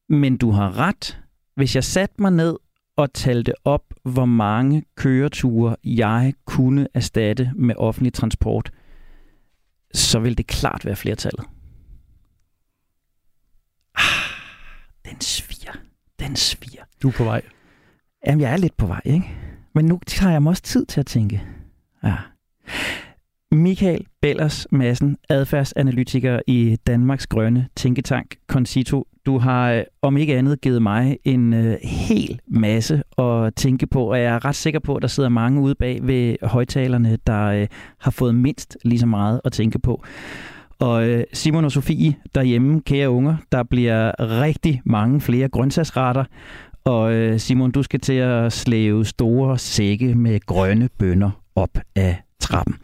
[0.08, 1.18] Men du har ret.
[1.56, 2.56] Hvis jeg satte mig ned
[2.96, 8.70] og talte op, hvor mange køreture jeg kunne erstatte med offentlig transport,
[9.94, 11.44] så vil det klart være flertallet.
[13.94, 14.02] Ah,
[15.04, 15.72] den sviger.
[16.18, 16.82] Den sviger.
[17.02, 17.42] Du er på vej.
[18.26, 19.36] Jamen, jeg er lidt på vej, ikke?
[19.74, 21.42] Men nu tager jeg mig også tid til at tænke.
[22.04, 22.16] Ja.
[23.52, 29.06] Michael Bellers Madsen, adfærdsanalytiker i Danmarks Grønne Tænketank, Concito.
[29.28, 34.10] Du har øh, om ikke andet givet mig en øh, hel masse at tænke på,
[34.10, 37.44] og jeg er ret sikker på, at der sidder mange ude bag ved højtalerne, der
[37.44, 37.66] øh,
[37.98, 40.04] har fået mindst lige så meget at tænke på.
[40.78, 46.24] Og øh, Simon og Sofie derhjemme, kære unger, der bliver rigtig mange flere grøntsagsretter,
[46.84, 52.22] og øh, Simon, du skal til at slæve store sække med grønne bønder op af
[52.40, 52.74] trappen.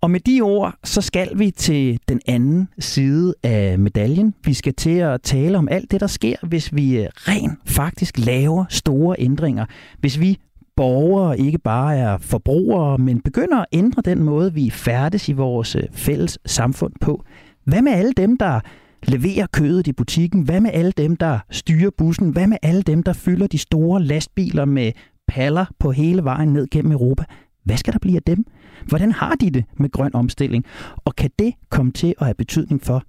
[0.00, 4.34] Og med de ord, så skal vi til den anden side af medaljen.
[4.44, 8.18] Vi skal til at tale om alt det, der sker, hvis vi øh, rent faktisk
[8.18, 9.66] laver store ændringer.
[9.98, 10.38] Hvis vi
[10.76, 15.76] borgere ikke bare er forbrugere, men begynder at ændre den måde, vi færdes i vores
[15.76, 17.24] øh, fælles samfund på.
[17.64, 18.60] Hvad med alle dem, der
[19.02, 20.42] leverer kødet i butikken?
[20.42, 22.30] Hvad med alle dem, der styrer bussen?
[22.30, 24.92] Hvad med alle dem, der fylder de store lastbiler med
[25.28, 27.24] paller på hele vejen ned gennem Europa?
[27.68, 28.44] Hvad skal der blive af dem?
[28.86, 30.64] Hvordan har de det med grøn omstilling?
[31.04, 33.02] Og kan det komme til at have betydning for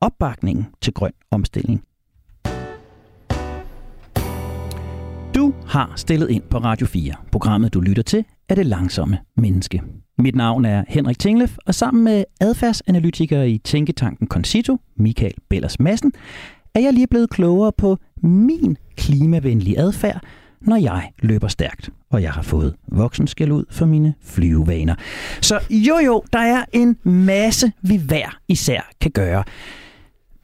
[0.00, 1.82] opbakningen til grøn omstilling?
[5.34, 7.14] Du har stillet ind på Radio 4.
[7.32, 9.82] Programmet, du lytter til, er det langsomme menneske.
[10.18, 16.12] Mit navn er Henrik Tinglef, og sammen med adfærdsanalytiker i Tænketanken Concito, Michael Bellers Madsen,
[16.74, 20.20] er jeg lige blevet klogere på min klimavenlige adfærd,
[20.60, 24.94] når jeg løber stærkt, og jeg har fået voksen skal ud for mine flyvevaner.
[25.40, 29.44] Så jo jo, der er en masse, vi hver især kan gøre.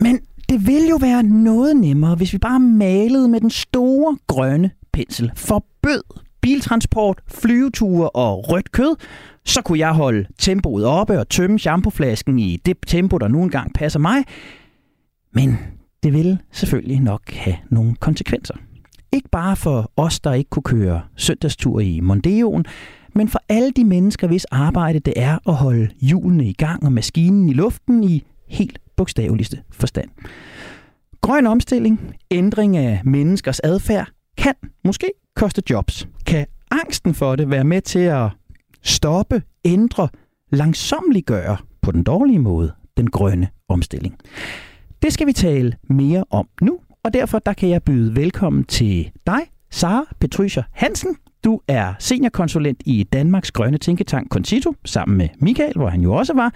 [0.01, 4.71] Men det vil jo være noget nemmere, hvis vi bare malede med den store grønne
[4.93, 5.33] pensel.
[5.37, 6.03] Forbød
[6.41, 8.97] biltransport, flyveture og rødt kød,
[9.45, 13.75] så kunne jeg holde tempoet oppe og tømme shampooflasken i det tempo, der nu engang
[13.75, 14.25] passer mig.
[15.33, 15.59] Men
[16.03, 18.55] det vil selvfølgelig nok have nogle konsekvenser.
[19.13, 22.65] Ikke bare for os, der ikke kunne køre søndagstur i Mondeoen,
[23.15, 26.93] men for alle de mennesker, hvis arbejde det er at holde hjulene i gang og
[26.93, 30.11] maskinen i luften i helt bogstaveligste forstand.
[31.21, 36.09] Grøn omstilling, ændring af menneskers adfærd, kan måske koste jobs.
[36.27, 38.31] Kan angsten for det være med til at
[38.83, 40.09] stoppe, ændre,
[40.51, 44.17] langsomliggøre på den dårlige måde den grønne omstilling?
[45.03, 49.11] Det skal vi tale mere om nu, og derfor der kan jeg byde velkommen til
[49.27, 51.17] dig, Sara Petruscher Hansen.
[51.45, 56.35] Du er seniorkonsulent i Danmarks Grønne Tænketank Concito, sammen med Michael, hvor han jo også
[56.35, 56.55] var,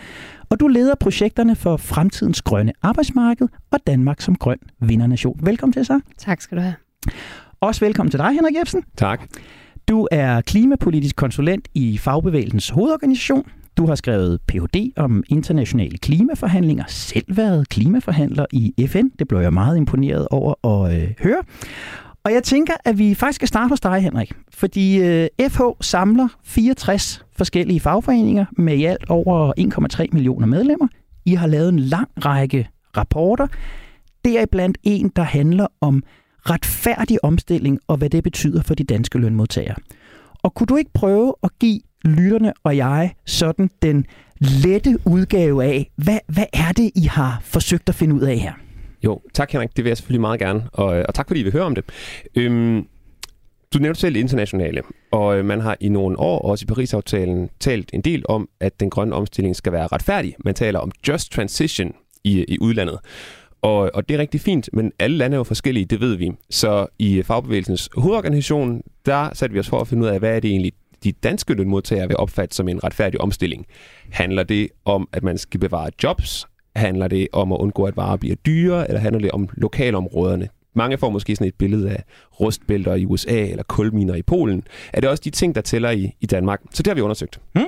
[0.50, 5.40] og du leder projekterne for Fremtidens Grønne Arbejdsmarked og Danmark som grøn vindernation.
[5.42, 6.00] Velkommen til, Sara.
[6.18, 6.74] Tak skal du have.
[7.60, 8.84] Også velkommen til dig, Henrik Jebsen.
[8.96, 9.22] Tak.
[9.88, 13.46] Du er klimapolitisk konsulent i Fagbevægelsens hovedorganisation.
[13.76, 14.92] Du har skrevet Ph.D.
[14.96, 19.08] om internationale klimaforhandlinger, selv været klimaforhandler i FN.
[19.18, 21.42] Det blev jeg meget imponeret over at øh, høre.
[22.24, 24.32] Og jeg tænker, at vi faktisk skal starte hos dig, Henrik.
[24.50, 29.52] Fordi øh, FH samler 64 forskellige fagforeninger med i alt over
[30.00, 30.88] 1,3 millioner medlemmer.
[31.24, 33.46] I har lavet en lang række rapporter.
[34.24, 36.02] Det er blandt en, der handler om
[36.50, 39.76] retfærdig omstilling og hvad det betyder for de danske lønmodtagere.
[40.46, 44.06] Og kunne du ikke prøve at give lytterne og jeg sådan den
[44.38, 48.52] lette udgave af, hvad, hvad er det, I har forsøgt at finde ud af her?
[49.04, 51.42] Jo, tak Henrik, det vil jeg selvfølgelig meget gerne, og, øh, og tak fordi I
[51.42, 51.84] vil høre om det.
[52.34, 52.86] Øhm,
[53.74, 54.82] du nævnte selv internationale,
[55.12, 58.80] og øh, man har i nogle år, også i Paris-aftalen, talt en del om, at
[58.80, 60.36] den grønne omstilling skal være retfærdig.
[60.44, 61.92] Man taler om just transition
[62.24, 62.98] i, i udlandet.
[63.66, 66.32] Og, og det er rigtig fint, men alle lande er jo forskellige, det ved vi.
[66.50, 70.40] Så i fagbevægelsens hovedorganisation, der satte vi os for at finde ud af, hvad er
[70.40, 70.72] det egentlig,
[71.04, 73.66] de danske lønmodtagere vil opfatte som en retfærdig omstilling.
[74.10, 76.46] Handler det om, at man skal bevare jobs?
[76.76, 78.88] Handler det om at undgå, at varer bliver dyre?
[78.88, 80.48] Eller handler det om lokalområderne?
[80.74, 82.04] Mange får måske sådan et billede af
[82.40, 84.62] rustbælter i USA eller kulminer i Polen.
[84.92, 86.60] Er det også de ting, der tæller i, i Danmark?
[86.70, 87.40] Så det har vi undersøgt.
[87.52, 87.66] Hmm?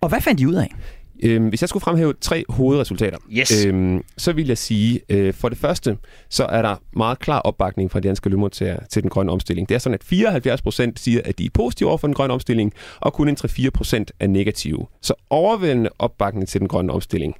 [0.00, 0.74] Og hvad fandt de ud af?
[1.22, 3.64] Øhm, hvis jeg skulle fremhæve tre hovedresultater, yes.
[3.64, 5.98] øhm, så vil jeg sige, øh, for det første,
[6.30, 9.68] så er der meget klar opbakning fra de danske lønmodtagere til den grønne omstilling.
[9.68, 12.34] Det er sådan, at 74 procent siger, at de er positive over for den grønne
[12.34, 14.86] omstilling, og kun en 3-4 procent er negative.
[15.02, 17.34] Så overvældende opbakning til den grønne omstilling.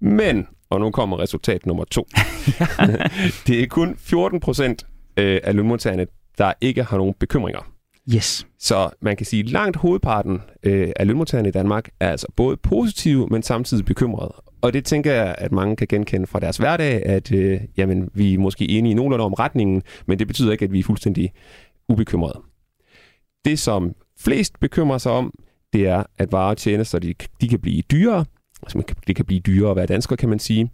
[0.00, 2.06] Men, og nu kommer resultat nummer to,
[3.46, 6.06] det er kun 14 procent øh, af lønmodtagerne,
[6.38, 7.71] der ikke har nogen bekymringer.
[8.14, 8.46] Yes.
[8.58, 12.56] Så man kan sige, at langt hovedparten øh, af lønmodtagerne i Danmark er altså både
[12.56, 14.34] positive, men samtidig bekymrede.
[14.60, 18.34] Og det tænker jeg, at mange kan genkende fra deres hverdag, at øh, jamen, vi
[18.34, 21.32] er måske enige i nogenlunde om retningen, men det betyder ikke, at vi er fuldstændig
[21.88, 22.40] ubekymrede.
[23.44, 25.34] Det, som flest bekymrer sig om,
[25.72, 28.24] det er, at varer og tjenester, de, de kan blive dyrere.
[28.62, 30.70] Altså, det kan blive dyrere at være dansker, kan man sige.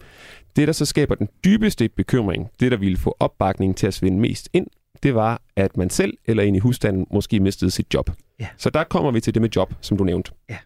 [0.56, 4.18] Det, der så skaber den dybeste bekymring, det, der ville få opbakning til at svinde
[4.18, 4.66] mest ind,
[5.02, 8.10] det var, at man selv eller en i husstanden måske mistede sit job.
[8.40, 8.46] Ja.
[8.56, 10.32] Så der kommer vi til det med job, som du nævnte.
[10.50, 10.56] Ja.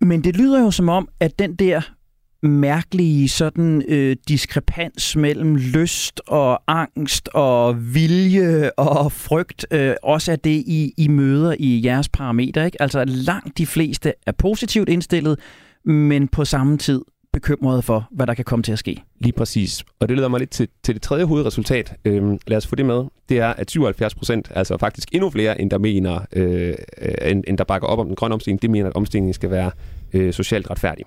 [0.00, 1.80] Men det lyder jo som om, at den der
[2.42, 10.36] mærkelige sådan øh, diskrepans mellem lyst og angst og vilje og frygt øh, også er
[10.36, 12.66] det, I, I møder i jeres parametre.
[12.66, 12.82] Ikke?
[12.82, 15.38] Altså langt de fleste er positivt indstillet,
[15.84, 17.02] men på samme tid
[17.34, 19.02] bekymrede for, hvad der kan komme til at ske.
[19.20, 19.84] Lige præcis.
[20.00, 21.94] Og det leder mig lidt til, til det tredje hovedresultat.
[22.04, 23.04] Øhm, lad os få det med.
[23.28, 26.74] Det er, at 77 procent, altså faktisk endnu flere, end der mener, øh,
[27.22, 29.70] end, end der bakker op om den grønne omstilling, det mener, at omstillingen skal være
[30.12, 31.04] øh, socialt retfærdig.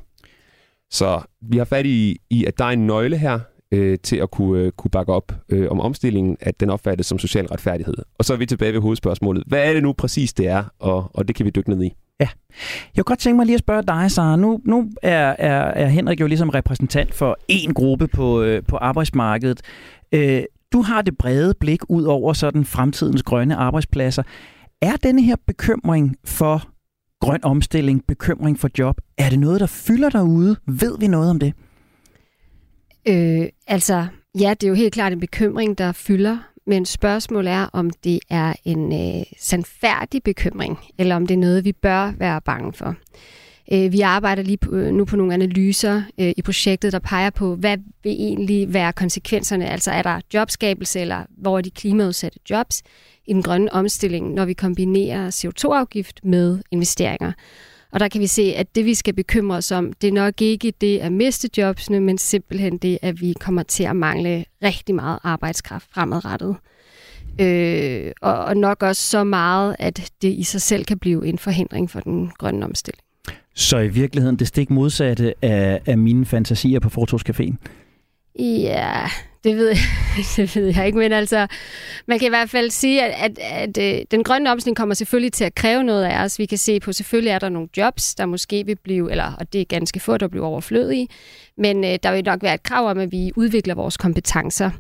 [0.92, 3.40] Så vi har fat i, i at der er en nøgle her
[3.72, 7.20] øh, til at kunne, øh, kunne bakke op øh, om omstillingen, at den opfattes som
[7.20, 7.96] social retfærdighed.
[8.18, 9.44] Og så er vi tilbage ved hovedspørgsmålet.
[9.48, 10.64] Hvad er det nu præcis, det er?
[10.80, 11.94] Og, og det kan vi dykke ned i.
[12.20, 12.28] Ja.
[12.96, 14.36] Jeg kunne godt tænke mig lige at spørge dig, Sara.
[14.36, 18.78] Nu, nu er, er, er Henrik jo ligesom repræsentant for en gruppe på, øh, på
[18.78, 19.62] arbejdsmarkedet.
[20.12, 24.24] Øh, du har det brede blik ud over sådan fremtidens grønne arbejdspladser.
[24.82, 26.64] Er denne her bekymring for
[27.22, 30.56] grøn omstilling, bekymring for job, er det noget, der fylder derude?
[30.68, 31.54] Ved vi noget om det?
[33.08, 34.08] Øh, altså,
[34.40, 38.20] ja, det er jo helt klart en bekymring, der fylder, men spørgsmålet er, om det
[38.30, 42.96] er en øh, sandfærdig bekymring, eller om det er noget, vi bør være bange for.
[43.72, 47.30] Øh, vi arbejder lige på, øh, nu på nogle analyser øh, i projektet, der peger
[47.30, 49.70] på, hvad vil egentlig være konsekvenserne?
[49.70, 52.84] Altså er der jobskabelse, eller hvor er de klimaudsatte jobs
[53.28, 57.32] i den grønne omstilling, når vi kombinerer CO2-afgift med investeringer?
[57.98, 60.42] Og der kan vi se, at det vi skal bekymre os om, det er nok
[60.42, 64.96] ikke det at miste jobsene, men simpelthen det, at vi kommer til at mangle rigtig
[64.96, 66.56] meget arbejdskraft fremadrettet.
[67.42, 71.38] Øh, og, og nok også så meget, at det i sig selv kan blive en
[71.38, 73.04] forhindring for den grønne omstilling.
[73.56, 77.56] Så i virkeligheden det stik modsatte af, af mine fantasier på Fortogscaféen?
[78.40, 79.08] Ja,
[79.48, 79.78] det ved, jeg,
[80.36, 81.48] det ved jeg ikke, men altså,
[82.06, 85.34] man kan i hvert fald sige, at, at, at, øh, den grønne omstilling kommer selvfølgelig
[85.34, 86.40] til at kræve noget af os.
[86.40, 89.54] Vi kan se på, selvfølgelig er der nogle jobs, der måske vil blive, eller og
[89.54, 91.08] det er ganske få, der bliver overflødige,
[91.58, 94.72] men øh, der vil nok være et krav om, at vi udvikler vores kompetencer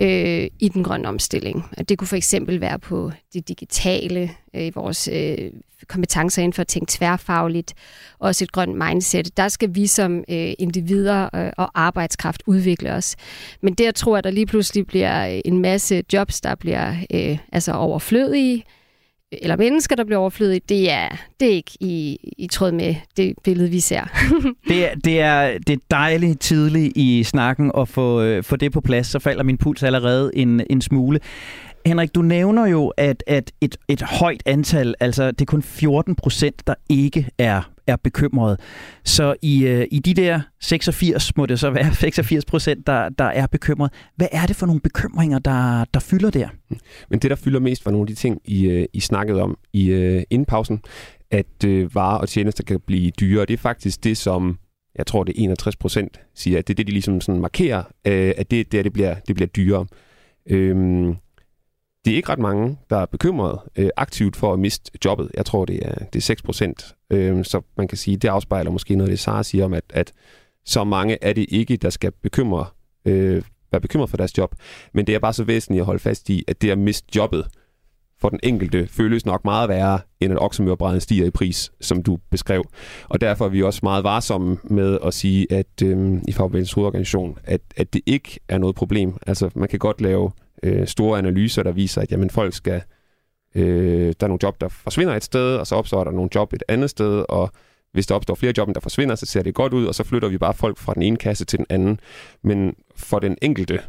[0.00, 1.64] øh, i den grønne omstilling.
[1.88, 5.50] Det kunne for eksempel være på det digitale, øh, vores øh,
[5.88, 7.74] kompetencer inden for at tænke tværfagligt,
[8.18, 9.36] også et grønt mindset.
[9.36, 13.16] Der skal vi som øh, individer øh, og arbejdskraft udvikle os.
[13.60, 17.38] Men det, jeg tror, at der lige pludselig bliver en masse jobs, der bliver øh,
[17.52, 18.64] altså overflødige,
[19.32, 21.08] eller mennesker, der bliver overflødige, det er,
[21.40, 24.02] det er ikke i, i tråd med det billede, vi ser.
[24.68, 28.72] det, er, det, er, det er dejligt tidligt i snakken at få, øh, få det
[28.72, 31.20] på plads, så falder min puls allerede en, en smule.
[31.86, 36.14] Henrik, du nævner jo, at, at et, et højt antal, altså det er kun 14
[36.14, 38.60] procent, der ikke er, er bekymret.
[39.04, 43.24] Så i, øh, i de der 86, må det så være 86 procent, der, der
[43.24, 43.92] er bekymret.
[44.16, 46.48] Hvad er det for nogle bekymringer, der, der fylder der?
[47.10, 49.58] Men det, der fylder mest, var nogle af de ting, I, øh, I snakkede om
[49.72, 50.80] i øh, indpausen,
[51.30, 53.46] at øh, varer og tjenester kan blive dyrere.
[53.46, 54.58] Det er faktisk det, som
[54.96, 57.82] jeg tror, det er 61 procent siger, at det er det, de ligesom sådan markerer,
[58.06, 59.86] øh, at det, det, det, bliver, det bliver dyrere.
[60.46, 61.16] Øhm,
[62.04, 65.30] det er ikke ret mange, der er bekymret øh, aktivt for at miste jobbet.
[65.34, 66.94] Jeg tror, det er, det er 6 procent.
[67.10, 69.84] Øh, så man kan sige, det afspejler måske noget af det, Sara siger om, at,
[69.90, 70.12] at
[70.64, 72.66] så mange er det ikke, der skal bekymre,
[73.04, 74.54] øh, være bekymret for deres job.
[74.94, 77.46] Men det er bare så væsentligt at holde fast i, at det at miste jobbet
[78.20, 82.18] for den enkelte føles nok meget værre, end at oksemørbræden stiger i pris, som du
[82.30, 82.64] beskrev.
[83.08, 87.38] Og derfor er vi også meget varsomme med at sige, at øh, i Fagbevægelsens hovedorganisation,
[87.44, 89.16] at, at det ikke er noget problem.
[89.26, 90.30] Altså, man kan godt lave
[90.62, 92.82] øh, store analyser, der viser, at jamen, folk skal...
[93.54, 96.52] Øh, der er nogle job, der forsvinder et sted, og så opstår der nogle job
[96.52, 97.52] et andet sted, og
[97.92, 100.28] hvis der opstår flere job, der forsvinder, så ser det godt ud, og så flytter
[100.28, 102.00] vi bare folk fra den ene kasse til den anden.
[102.42, 103.80] Men for den enkelte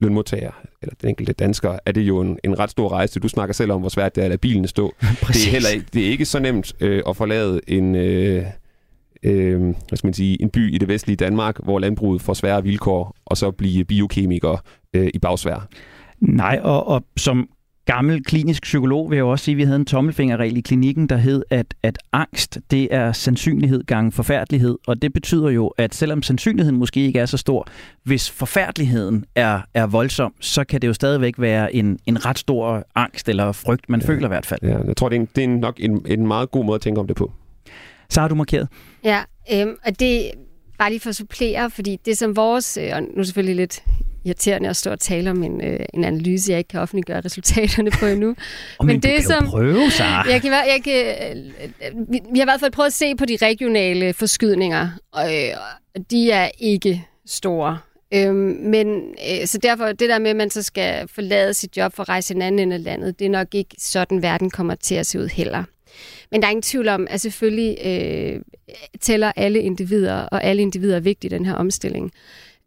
[0.00, 0.50] lønmodtager,
[0.82, 3.20] eller den enkelte dansker, er det jo en, en ret stor rejse.
[3.20, 4.94] Du snakker selv om, hvor svært det er at lade bilen stå.
[5.28, 8.46] det er heller ikke, det er ikke så nemt øh, at forlade en, øh,
[9.22, 12.62] øh, hvad skal man sige, en by i det vestlige Danmark, hvor landbruget får svære
[12.62, 14.62] vilkår, og så blive biokemiker
[14.94, 15.68] øh, i bagsvær.
[16.20, 17.48] Nej, og, og som
[17.86, 21.16] gammel klinisk psykolog vil jeg også sige, at vi havde en tommelfingerregel i klinikken, der
[21.16, 24.78] hed, at, at angst, det er sandsynlighed gange forfærdelighed.
[24.86, 27.66] Og det betyder jo, at selvom sandsynligheden måske ikke er så stor,
[28.04, 32.84] hvis forfærdeligheden er, er voldsom, så kan det jo stadigvæk være en, en ret stor
[32.94, 34.06] angst eller frygt, man ja.
[34.06, 34.60] føler i hvert fald.
[34.62, 36.80] Ja, jeg tror, det er, en, det er nok en, en meget god måde at
[36.80, 37.32] tænke om det på.
[38.10, 38.68] Så har du markeret?
[39.04, 40.30] Ja, øhm, og det
[40.78, 43.82] bare lige for at supplere, fordi det som vores, øh, og nu selvfølgelig lidt
[44.24, 47.90] irriterende at stå og tale om en, øh, en analyse, jeg ikke kan offentliggøre resultaterne
[47.90, 48.28] på endnu.
[48.78, 50.26] oh, men, men det som, prøve, Sarah.
[50.30, 53.24] Jeg kan, jeg kan, øh, vi, vi har i hvert fald prøvet at se på
[53.24, 55.50] de regionale forskydninger, og øh,
[56.10, 57.78] de er ikke store.
[58.14, 61.94] Øhm, men øh, så derfor, det der med, at man så skal forlade sit job
[61.94, 64.74] for at rejse en anden ende af landet, det er nok ikke sådan, verden kommer
[64.74, 65.64] til at se ud heller.
[66.30, 68.40] Men der er ingen tvivl om, at selvfølgelig øh,
[69.00, 72.12] tæller alle individer, og alle individer er vigtige i den her omstilling.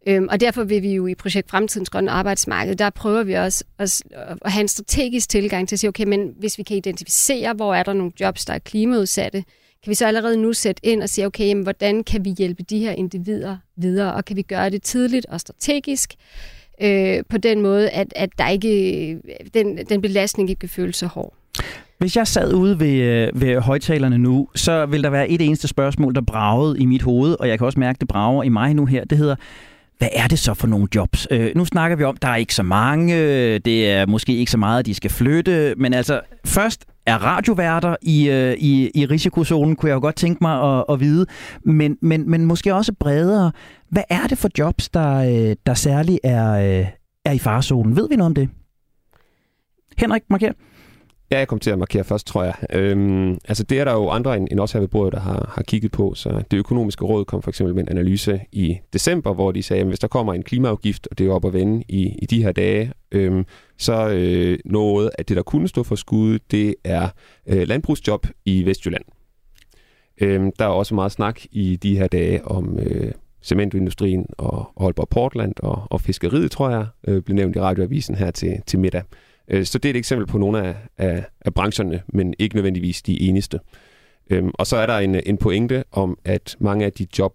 [0.06, 3.64] Øhm, og derfor vil vi jo i projekt Fremtidens Grønne Arbejdsmarked, der prøver vi også
[3.78, 4.02] at,
[4.44, 7.74] at have en strategisk tilgang til at sige, okay, men hvis vi kan identificere, hvor
[7.74, 9.44] er der nogle jobs, der er klimaudsatte,
[9.82, 12.62] kan vi så allerede nu sætte ind og sige, okay, jamen, hvordan kan vi hjælpe
[12.62, 16.14] de her individer videre, og kan vi gøre det tidligt og strategisk,
[16.82, 19.20] øh, på den måde, at, at der ikke, øh,
[19.54, 21.34] den, den belastning ikke kan føles så hård.
[22.00, 25.68] Hvis jeg sad ude ved, øh, ved højtalerne nu, så vil der være et eneste
[25.68, 28.74] spørgsmål, der bragede i mit hoved, og jeg kan også mærke, det brager i mig
[28.74, 29.04] nu her.
[29.04, 29.34] Det hedder,
[29.98, 31.28] hvad er det så for nogle jobs?
[31.30, 33.14] Øh, nu snakker vi om, der er ikke så mange,
[33.58, 37.96] det er måske ikke så meget, at de skal flytte, men altså først er radioværter
[38.02, 41.26] i, øh, i, i risikozonen, kunne jeg jo godt tænke mig at, at vide,
[41.64, 43.52] men, men, men måske også bredere.
[43.88, 46.86] Hvad er det for jobs, der, øh, der særligt er, øh,
[47.24, 47.96] er i farzonen?
[47.96, 48.48] Ved vi noget om det?
[49.98, 50.69] Henrik, markér.
[51.32, 52.54] Ja, jeg kommer til at markere først, tror jeg.
[52.72, 55.52] Øhm, altså, det er der jo andre end, end også her ved bordet, der har,
[55.54, 56.14] har kigget på.
[56.14, 59.80] Så det økonomiske råd kom for eksempel med en analyse i december, hvor de sagde,
[59.80, 62.42] at hvis der kommer en klimaafgift, og det er op at vende i, i de
[62.42, 63.44] her dage, øhm,
[63.78, 67.08] så øh, noget af det, der kunne stå for skud, det er
[67.46, 69.04] øh, landbrugsjob i Vestjylland.
[70.20, 73.12] Øhm, der er også meget snak i de her dage om øh,
[73.42, 78.30] cementindustrien og Aalborg Portland og, og fiskeriet, tror jeg, øh, blev nævnt i radioavisen her
[78.30, 79.02] til, til middag.
[79.50, 83.02] Øh, så det er et eksempel på nogle af, af, af brancherne, men ikke nødvendigvis
[83.02, 83.60] de eneste.
[84.30, 87.34] Øhm, og så er der en, en pointe om, at mange af de job,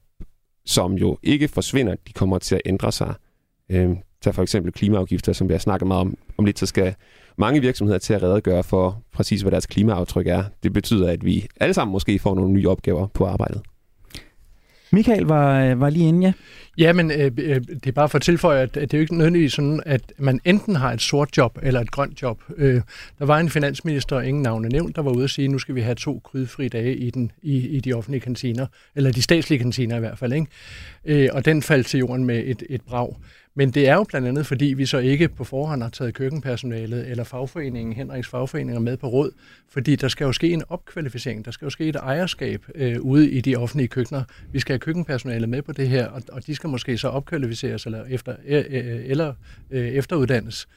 [0.66, 3.14] som jo ikke forsvinder, de kommer til at ændre sig.
[3.70, 6.96] Øhm, tag for eksempel klimaafgifter, som vi har snakket meget om, om lidt, så skal
[7.38, 10.44] mange virksomheder til at redegøre for præcis, hvad deres klimaaftryk er.
[10.64, 13.62] Det betyder, at vi alle sammen måske får nogle nye opgaver på arbejdet.
[14.92, 16.34] Michael var, øh, var lige inde, ja.
[16.78, 19.02] Ja, men øh, øh, det er bare for at tilføje, at, at det er jo
[19.02, 22.42] ikke nødvendigvis sådan, at man enten har et sort job eller et grønt job.
[22.58, 22.82] Øh,
[23.20, 25.76] der var en finansminister, ingen navne nævnt, der var ude at sige, at nu skal
[25.76, 29.60] vi have to krydfri dage i, den, i, i de offentlige kantiner, eller de statslige
[29.60, 30.34] kantiner i hvert fald.
[30.34, 30.48] Ikke?
[31.06, 33.16] Øh, og den faldt til jorden med et, et brag.
[33.58, 37.08] Men det er jo blandt andet, fordi vi så ikke på forhånd har taget køkkenpersonalet
[37.08, 39.32] eller fagforeningen, Henriks fagforeninger med på råd,
[39.70, 43.32] fordi der skal jo ske en opkvalificering, der skal jo ske et ejerskab øh, ude
[43.32, 44.24] i de offentlige køkkener.
[44.52, 47.86] Vi skal have køkkenpersonalet med på det her, og, og de skal måske så opkvalificeres
[47.86, 49.34] eller, efter, øh, øh, øh eller
[49.72, 50.68] øh, efteruddannes.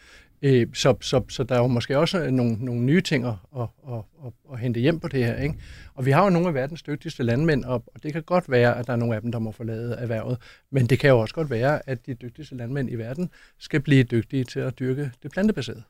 [0.43, 3.67] Øh, så, så, så der er jo måske også nogle, nogle nye ting at, at,
[3.89, 5.37] at, at, at hente hjem på det her.
[5.37, 5.55] Ikke?
[5.95, 8.79] Og vi har jo nogle af verdens dygtigste landmænd, og, og det kan godt være,
[8.79, 10.39] at der er nogle af dem, der må forlade erhvervet.
[10.71, 14.03] Men det kan jo også godt være, at de dygtigste landmænd i verden skal blive
[14.05, 15.83] dygtige til at dyrke det plantebaserede.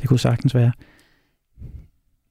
[0.00, 0.72] Det kunne sagtens være.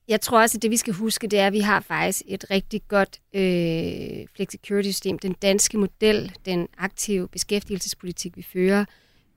[0.07, 2.45] Jeg tror også, at det vi skal huske, det er, at vi har faktisk et
[2.51, 5.19] rigtig godt øh, flexicurity-system.
[5.19, 8.85] Den danske model, den aktive beskæftigelsespolitik, vi fører, øh,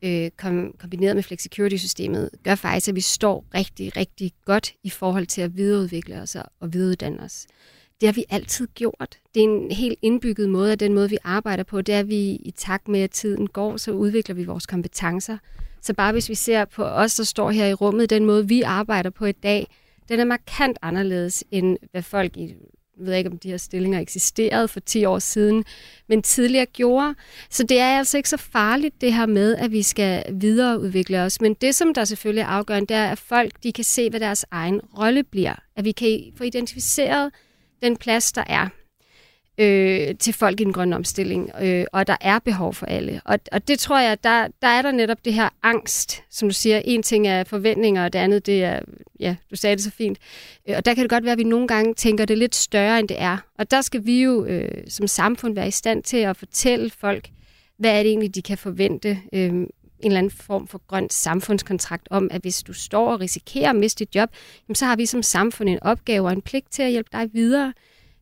[0.03, 5.27] Øh, kom, kombineret med flexicurity-systemet, gør faktisk, at vi står rigtig, rigtig godt i forhold
[5.27, 7.47] til at videreudvikle os og videreuddanne os.
[8.01, 9.19] Det har vi altid gjort.
[9.35, 11.83] Det er en helt indbygget måde af den måde, vi arbejder på.
[11.83, 15.39] Det er, at vi i takt med, at tiden går, så udvikler vi vores kompetencer.
[15.83, 18.63] Så bare hvis vi ser på os, der står her i rummet, den måde, vi
[18.63, 19.67] arbejder på i dag,
[20.09, 22.55] den er markant anderledes, end hvad folk i
[23.01, 25.65] jeg ikke, om de her stillinger eksisterede for 10 år siden,
[26.09, 27.15] men tidligere gjorde.
[27.51, 31.41] Så det er altså ikke så farligt, det her med, at vi skal videreudvikle os.
[31.41, 34.21] Men det, som der selvfølgelig er afgørende, det er, at folk de kan se, hvad
[34.21, 35.55] deres egen rolle bliver.
[35.77, 37.31] At vi kan få identificeret
[37.83, 38.69] den plads, der er
[39.59, 43.21] øh, til folk i den grønne omstilling, øh, og der er behov for alle.
[43.25, 46.55] Og, og det tror jeg, der, der er der netop det her angst, som du
[46.55, 46.83] siger.
[46.85, 48.81] En ting er forventninger, og det andet, det er,
[49.21, 50.19] ja, du sagde det så fint.
[50.69, 52.99] Øh, og der kan det godt være, at vi nogle gange tænker det lidt større,
[52.99, 53.39] end det er.
[53.59, 57.29] Og der skal vi jo øh, som samfund være i stand til at fortælle folk,
[57.79, 59.19] hvad er det egentlig, de kan forvente.
[59.33, 59.67] Øh,
[60.01, 63.77] en eller anden form for grøn samfundskontrakt om, at hvis du står og risikerer at
[63.77, 64.31] miste dit job,
[64.69, 67.31] jamen, så har vi som samfund en opgave og en pligt til at hjælpe dig
[67.33, 67.73] videre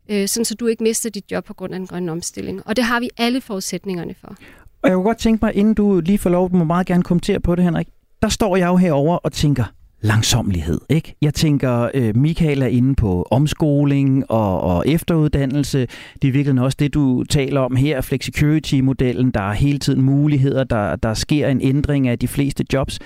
[0.09, 2.63] øh, sådan så du ikke mister dit job på grund af en grøn omstilling.
[2.67, 4.37] Og det har vi alle forudsætningerne for.
[4.83, 7.03] Og jeg kunne godt tænke mig, inden du lige får lov, du må meget gerne
[7.03, 7.89] kommentere på det, Henrik.
[8.23, 9.65] Der står jeg jo herover og tænker,
[10.05, 10.81] langsomlighed.
[10.89, 11.15] Ikke?
[11.23, 15.87] Jeg tænker, øh, Michael er inde på omskoling og, og efteruddannelse.
[16.23, 19.31] Det er virkelig også det, du taler om her, flexicurity-modellen.
[19.31, 22.99] Der er hele tiden muligheder, der, der sker en ændring af de fleste jobs.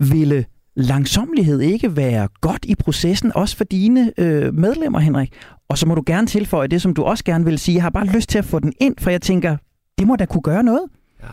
[0.00, 0.44] Ville
[0.78, 5.32] langsomlighed ikke være godt i processen, også for dine øh, medlemmer, Henrik?
[5.68, 7.74] Og så må du gerne tilføje det, som du også gerne vil sige.
[7.74, 9.56] Jeg har bare lyst til at få den ind, for jeg tænker,
[9.98, 10.82] det må da kunne gøre noget.
[11.22, 11.28] Ja.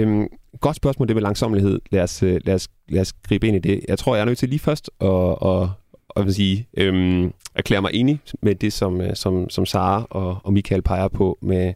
[0.00, 0.26] Øhm,
[0.60, 1.80] godt spørgsmål, det med langsomlighed.
[1.90, 3.80] Lad os, øh, lad, os, lad os gribe ind i det.
[3.88, 5.68] Jeg tror, jeg er nødt til lige først at, at,
[6.16, 10.38] at, at sige, øhm, erklære mig enig med det, som, øh, som, som Sara og,
[10.44, 11.72] og Michael peger på med,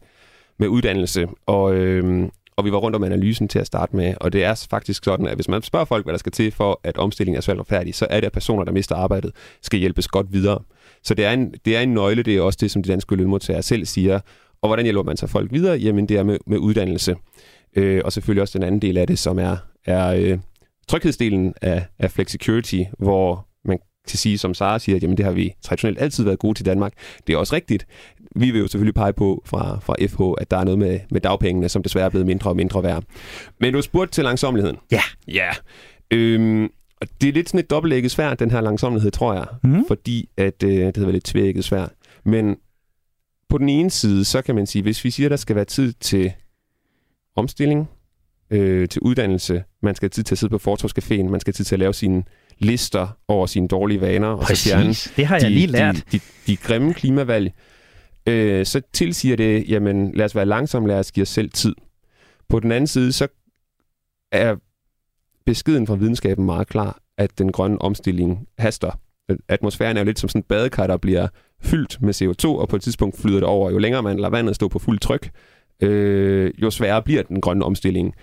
[0.59, 1.27] med uddannelse.
[1.47, 4.67] Og, øhm, og vi var rundt om analysen til at starte med, og det er
[4.71, 7.41] faktisk sådan, at hvis man spørger folk, hvad der skal til for, at omstillingen er
[7.41, 9.33] svært færdig, så er det, at personer, der mister arbejdet,
[9.63, 10.59] skal hjælpes godt videre.
[11.03, 13.17] Så det er en, det er en nøgle, det er også det, som de danske
[13.17, 14.21] lønmodtagere selv siger.
[14.63, 15.77] Og hvordan hjælper man så folk videre?
[15.77, 17.17] Jamen, det er med, med uddannelse.
[17.77, 20.39] Øh, og selvfølgelig også den anden del af det, som er, er øh,
[20.89, 23.48] tryghedsdelen af, af flexicurity, hvor
[24.09, 26.67] kan sige, som Sara siger, at jamen, det har vi traditionelt altid været gode til
[26.67, 26.93] Danmark.
[27.27, 27.87] Det er også rigtigt.
[28.37, 31.21] Vi vil jo selvfølgelig pege på fra, fra FH, at der er noget med, med
[31.21, 33.05] dagpengene, som desværre er blevet mindre og mindre værd.
[33.61, 34.77] Men du spurgte til langsomligheden.
[34.91, 35.03] Ja.
[35.29, 35.51] Ja.
[36.11, 36.65] Øhm,
[37.01, 39.47] og det er lidt sådan et dobbeltægget svært, den her langsomlighed, tror jeg.
[39.63, 39.85] Mm.
[39.89, 41.93] Fordi at, øh, det hedder lidt tvægget svært.
[42.25, 42.57] Men
[43.49, 45.65] på den ene side, så kan man sige, hvis vi siger, at der skal være
[45.65, 46.33] tid til
[47.37, 47.89] omstilling,
[48.51, 51.57] øh, til uddannelse, man skal have tid til at sidde på Fortorskaféen, man skal have
[51.57, 52.25] tid til at lave sine
[52.59, 54.59] lister over sine dårlige vaner, og Præcis.
[54.59, 55.95] så fjerne det har jeg de, lige lært.
[55.95, 57.53] De, de, de grimme klimavalg,
[58.27, 61.75] øh, så tilsiger det, jamen lad os være langsomme, lad os give os selv tid.
[62.49, 63.29] På den anden side, så
[64.33, 64.57] er
[65.47, 68.91] beskeden fra videnskaben meget klar, at den grønne omstilling haster.
[69.49, 71.29] atmosfæren er jo lidt som sådan en badekar, der bliver
[71.63, 73.71] fyldt med CO2, og på et tidspunkt flyder det over.
[73.71, 75.31] Jo længere man lader vandet stå på fuld tryk,
[75.83, 78.15] øh, jo sværere bliver den grønne omstilling.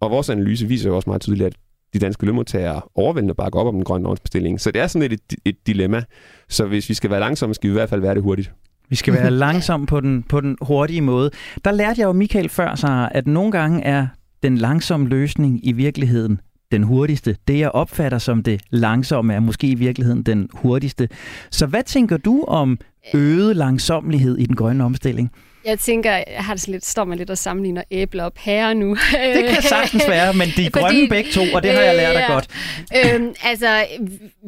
[0.00, 1.56] Og vores analyse viser jo også meget tydeligt, at
[1.94, 4.60] de danske lønmodtagere overvældende bakker op om den grønne omstilling.
[4.60, 6.02] Så det er sådan et, et, et dilemma.
[6.48, 8.52] Så hvis vi skal være langsomme, skal vi i hvert fald være det hurtigt.
[8.88, 11.30] Vi skal være langsomme på den, på den hurtige måde.
[11.64, 14.06] Der lærte jeg jo Michael før, så at nogle gange er
[14.42, 16.40] den langsomme løsning i virkeligheden
[16.72, 17.36] den hurtigste.
[17.48, 21.08] Det, jeg opfatter som det langsomme, er måske i virkeligheden den hurtigste.
[21.50, 22.78] Så hvad tænker du om
[23.14, 25.30] øget langsomlighed i den grønne omstilling?
[25.64, 28.96] Jeg tænker, jeg har det lidt, står man lidt og sammenligner æbler og pærer nu.
[29.34, 31.96] Det kan sagtens være, men de er grønne Fordi, begge to, og det har jeg
[31.96, 32.32] lært af ja.
[32.32, 32.48] godt.
[32.96, 33.86] Øhm, altså,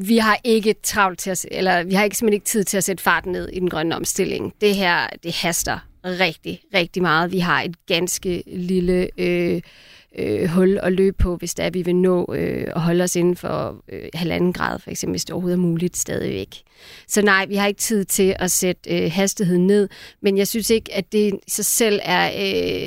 [0.01, 2.85] vi har ikke travlt til at, eller vi har ikke simpelthen ikke tid til at
[2.85, 4.53] sætte farten ned i den grønne omstilling.
[4.61, 7.33] Det her, det haster rigtig, rigtig meget.
[7.33, 9.09] Vi har et ganske lille...
[9.19, 9.61] Øh,
[10.19, 13.37] øh, hul at løbe på, hvis der vi vil nå øh, at holde os inden
[13.37, 16.63] for øh, halvanden grad, for eksempel, hvis det overhovedet er muligt stadigvæk.
[17.09, 19.89] Så nej, vi har ikke tid til at sætte øh, hastigheden ned,
[20.23, 22.31] men jeg synes ikke, at det i sig selv er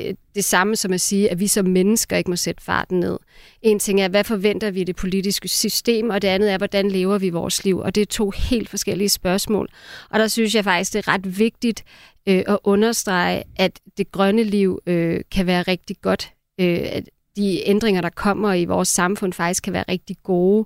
[0.07, 3.17] øh, det samme som at sige, at vi som mennesker ikke må sætte farten ned.
[3.61, 6.91] En ting er, hvad forventer vi i det politiske system, og det andet er, hvordan
[6.91, 9.69] lever vi vores liv, og det er to helt forskellige spørgsmål.
[10.09, 11.83] Og der synes jeg faktisk, det er ret vigtigt
[12.29, 17.67] øh, at understrege, at det grønne liv øh, kan være rigtig godt, øh, at de
[17.67, 20.65] ændringer, der kommer i vores samfund, faktisk kan være rigtig gode.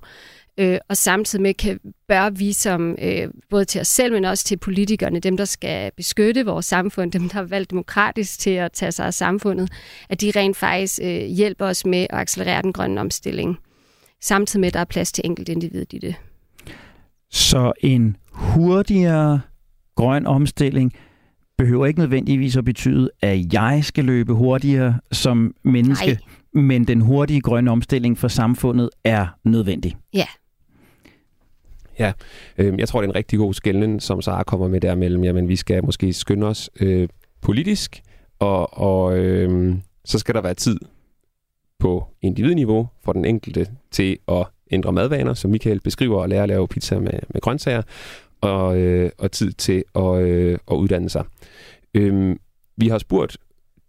[0.58, 4.44] Øh, og samtidig med kan, bør vi som, øh, både til os selv, men også
[4.44, 8.72] til politikerne, dem der skal beskytte vores samfund, dem der har valgt demokratisk til at
[8.72, 9.72] tage sig af samfundet,
[10.08, 13.58] at de rent faktisk øh, hjælper os med at accelerere den grønne omstilling.
[14.20, 16.14] Samtidig med, at der er plads til enkelt individ i det.
[17.30, 19.40] Så en hurtigere
[19.94, 20.92] grøn omstilling
[21.58, 26.06] behøver ikke nødvendigvis at betyde, at jeg skal løbe hurtigere som menneske.
[26.06, 26.16] Nej
[26.54, 29.96] men den hurtige grønne omstilling for samfundet er nødvendig.
[30.14, 30.26] Ja.
[31.98, 32.12] Ja,
[32.58, 35.24] øh, jeg tror, det er en rigtig god skældning, som Sara kommer med der mellem,
[35.24, 37.08] jamen vi skal måske skynde os øh,
[37.40, 38.02] politisk,
[38.38, 39.74] og, og øh,
[40.04, 40.78] så skal der være tid
[41.78, 46.48] på individniveau for den enkelte til at ændre madvaner, som Michael beskriver, og lære at
[46.48, 47.82] lave pizza med, med grøntsager,
[48.40, 51.24] og, øh, og tid til at, øh, at uddanne sig.
[51.94, 52.36] Øh,
[52.76, 53.36] vi har spurgt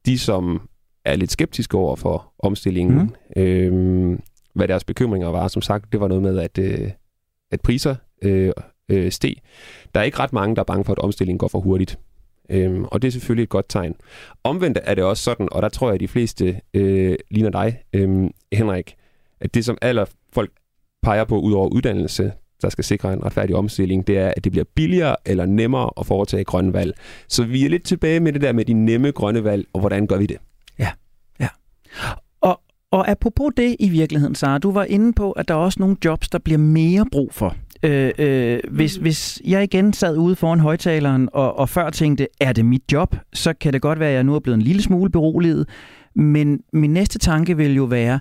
[0.05, 0.70] de, som
[1.06, 3.16] er lidt skeptiske over for omstillingen.
[3.36, 3.41] Mm.
[3.41, 4.22] Øhm,
[4.54, 5.47] hvad deres bekymringer var.
[5.47, 6.91] Som sagt, det var noget med, at, øh,
[7.51, 8.51] at priser øh,
[8.89, 9.36] øh, steg.
[9.93, 11.99] Der er ikke ret mange, der er bange for, at omstillingen går for hurtigt.
[12.49, 13.95] Øhm, og det er selvfølgelig et godt tegn.
[14.43, 17.84] Omvendt er det også sådan, og der tror jeg, at de fleste øh, ligner dig,
[17.93, 18.95] øh, Henrik,
[19.41, 20.51] at det som aller folk
[21.04, 22.32] peger på ud over uddannelse,
[22.62, 26.06] der skal sikre en retfærdig omstilling, det er, at det bliver billigere eller nemmere at
[26.06, 26.93] foretage grønne valg.
[27.28, 30.08] Så vi er lidt tilbage med det der med de nemme grønne valg, og hvordan
[30.08, 30.38] gør vi det?
[32.41, 35.80] Og, og apropos det i virkeligheden, Sara, du var inde på, at der er også
[35.80, 37.56] nogle jobs, der bliver mere brug for.
[37.84, 39.02] Øh, øh, hvis, mm.
[39.02, 43.16] hvis jeg igen sad ude foran højtaleren og, og før tænkte, er det mit job,
[43.34, 45.70] så kan det godt være, at jeg nu er blevet en lille smule beroliget.
[46.16, 48.20] Men min næste tanke vil jo være,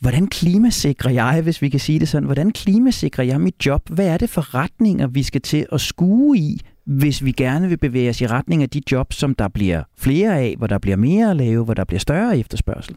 [0.00, 3.90] hvordan klimasikrer jeg, hvis vi kan sige det sådan, hvordan klimasikrer jeg mit job?
[3.90, 7.76] Hvad er det for retninger, vi skal til at skue i, hvis vi gerne vil
[7.76, 10.96] bevæge os i retning af de jobs, som der bliver flere af, hvor der bliver
[10.96, 12.96] mere at lave, hvor der bliver større efterspørgsel?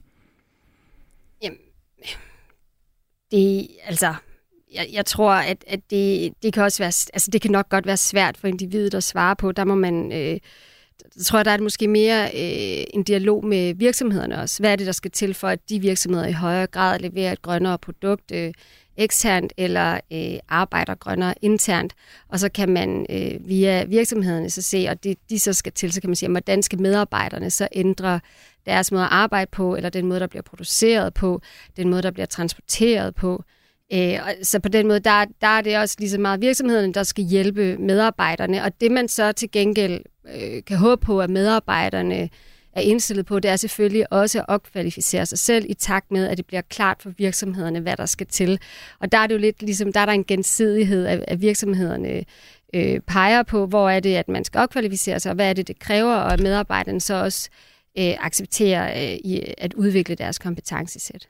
[1.44, 1.58] Jamen,
[3.32, 4.14] det, altså,
[4.74, 7.86] jeg, jeg tror, at, at det, det kan også være, altså det kan nok godt
[7.86, 9.52] være svært for individet at svare på.
[9.52, 10.40] Der må man, øh,
[11.16, 14.64] der tror jeg, der er det måske mere øh, en dialog med virksomhederne også.
[14.64, 17.42] Hvad er det, der skal til for, at de virksomheder i højere grad leverer et
[17.42, 18.32] grønnere produkt?
[18.34, 18.54] Øh,
[18.98, 21.94] eksternt eller øh, arbejder grønnere internt.
[22.30, 25.92] Og så kan man øh, via virksomhederne så se, og det de så skal til,
[25.92, 28.20] så kan man sige, hvordan skal medarbejderne så ændre
[28.66, 31.42] deres måde at arbejde på, eller den måde, der bliver produceret på,
[31.78, 33.44] den måde, der bliver transporteret på.
[33.94, 37.04] Øh, så på den måde, der, der er det også lige så meget virksomhederne, der
[37.04, 38.64] skal hjælpe medarbejderne.
[38.64, 40.02] Og det man så til gengæld
[40.36, 42.30] øh, kan håbe på, at medarbejderne
[42.74, 46.38] er indstillet på, det er selvfølgelig også at opkvalificere sig selv i takt med, at
[46.38, 48.60] det bliver klart for virksomhederne, hvad der skal til.
[49.00, 52.24] Og der er det jo lidt ligesom, der er der en gensidighed af, af virksomhederne
[52.74, 55.68] øh, peger på, hvor er det, at man skal opkvalificere sig, og hvad er det,
[55.68, 57.50] det kræver, og medarbejderne så også
[57.98, 61.28] øh, accepterer øh, i, at udvikle deres kompetencesæt.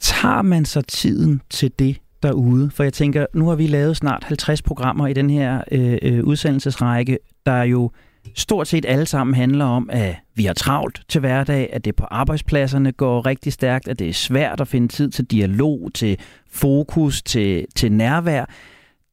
[0.00, 2.70] Tager man så tiden til det derude?
[2.70, 6.24] For jeg tænker, nu har vi lavet snart 50 programmer i den her øh, øh,
[6.24, 7.90] udsendelsesrække, der jo
[8.34, 12.04] stort set alle sammen handler om, at vi har travlt til hverdag, at det på
[12.04, 16.18] arbejdspladserne går rigtig stærkt, at det er svært at finde tid til dialog, til
[16.50, 18.44] fokus, til, til nærvær.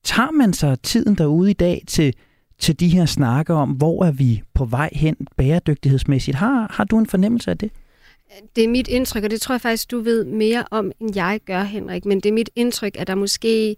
[0.03, 2.13] Tager man så tiden derude i dag til,
[2.59, 6.37] til de her snakker om, hvor er vi på vej hen bæredygtighedsmæssigt?
[6.37, 7.71] Har, har du en fornemmelse af det?
[8.55, 11.39] Det er mit indtryk, og det tror jeg faktisk, du ved mere om, end jeg
[11.45, 12.05] gør, Henrik.
[12.05, 13.75] Men det er mit indtryk, at der måske,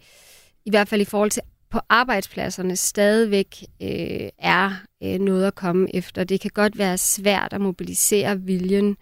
[0.65, 1.41] i hvert fald i forhold til
[1.73, 4.71] på arbejdspladserne stadigvæk øh, er
[5.03, 6.23] øh, noget at komme efter.
[6.23, 8.97] Det kan godt være svært at mobilisere viljen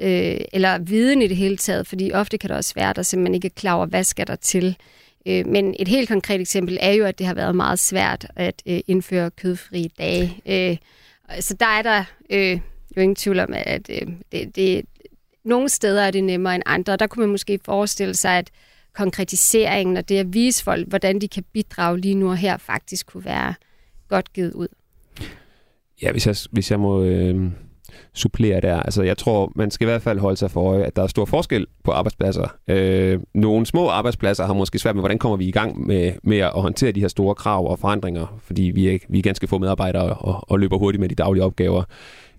[0.00, 3.02] øh, eller viden i det hele taget, fordi ofte kan det også være, at der
[3.02, 4.76] simpelthen ikke er klar over, hvad skal der til.
[5.26, 8.62] Øh, men et helt konkret eksempel er jo, at det har været meget svært at
[8.66, 10.40] øh, indføre kødfri dage.
[10.46, 10.76] Øh,
[11.40, 12.60] så der er der øh,
[12.96, 14.84] jo ingen tvivl om, at øh, det, det,
[15.44, 16.96] nogle steder er det nemmere end andre.
[16.96, 18.50] Der kunne man måske forestille sig, at
[18.94, 23.06] konkretiseringen og det at vise folk, hvordan de kan bidrage lige nu og her, faktisk
[23.06, 23.54] kunne være
[24.08, 24.68] godt givet ud.
[26.02, 27.50] Ja, hvis jeg, hvis jeg må øh,
[28.14, 28.80] supplere der.
[28.80, 31.06] Altså, jeg tror, man skal i hvert fald holde sig for øje, at der er
[31.06, 32.56] stor forskel på arbejdspladser.
[32.68, 36.38] Øh, nogle små arbejdspladser har måske svært med, hvordan kommer vi i gang med, med
[36.38, 39.58] at håndtere de her store krav og forandringer, fordi vi er, vi er ganske få
[39.58, 41.82] medarbejdere og, og løber hurtigt med de daglige opgaver.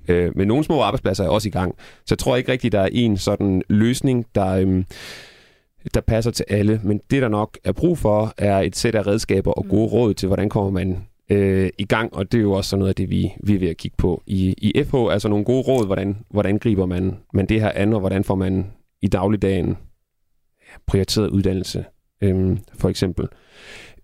[0.08, 1.76] Øh, men nogle små arbejdspladser er også i gang.
[1.80, 4.48] Så jeg tror ikke rigtigt, der er en sådan løsning, der...
[4.48, 4.84] Øh,
[5.94, 9.08] der passer til alle, men det der nok er brug for, er et sæt af
[9.08, 10.98] redskaber og gode råd til, hvordan kommer man
[11.32, 13.60] øh, i gang, og det er jo også sådan noget af det, vi, vi er
[13.60, 17.18] ved at kigge på i, i FH, altså nogle gode råd, hvordan, hvordan griber man,
[17.34, 18.66] man det her an, og hvordan får man
[19.02, 19.78] i dagligdagen
[20.88, 21.86] prioriteret uddannelse,
[22.22, 23.28] øh, for eksempel.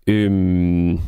[0.06, 0.98] Øh,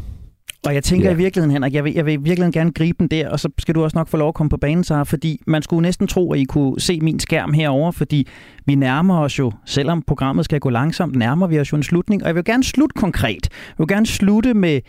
[0.67, 1.15] og jeg tænker ja.
[1.15, 3.75] i virkeligheden, Henrik, jeg vil, jeg vil virkelig gerne gribe den der, og så skal
[3.75, 6.33] du også nok få lov at komme på banen, så fordi man skulle næsten tro,
[6.33, 8.27] at I kunne se min skærm herover, fordi
[8.67, 12.23] vi nærmer os jo, selvom programmet skal gå langsomt, nærmer vi os jo en slutning,
[12.23, 13.49] og jeg vil gerne slutte konkret.
[13.51, 14.81] Jeg vil gerne slutte med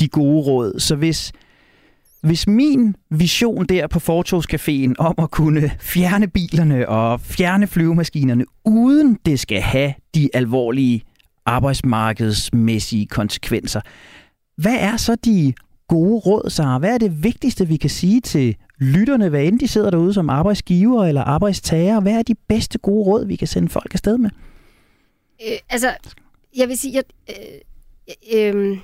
[0.00, 0.80] de gode råd.
[0.80, 1.32] Så hvis,
[2.22, 9.18] hvis min vision der på Fortogscaféen om at kunne fjerne bilerne og fjerne flyvemaskinerne, uden
[9.26, 11.02] det skal have de alvorlige
[11.46, 13.80] arbejdsmarkedsmæssige konsekvenser,
[14.56, 15.52] hvad er så de
[15.88, 16.78] gode råd, Sara?
[16.78, 20.30] Hvad er det vigtigste, vi kan sige til lytterne, hvad end de sidder derude som
[20.30, 22.00] arbejdsgiver eller arbejdstager?
[22.00, 24.30] Hvad er de bedste gode råd, vi kan sende folk afsted med?
[25.48, 25.94] Øh, altså,
[26.56, 27.02] jeg vil sige, jeg,
[28.32, 28.78] øh, øh,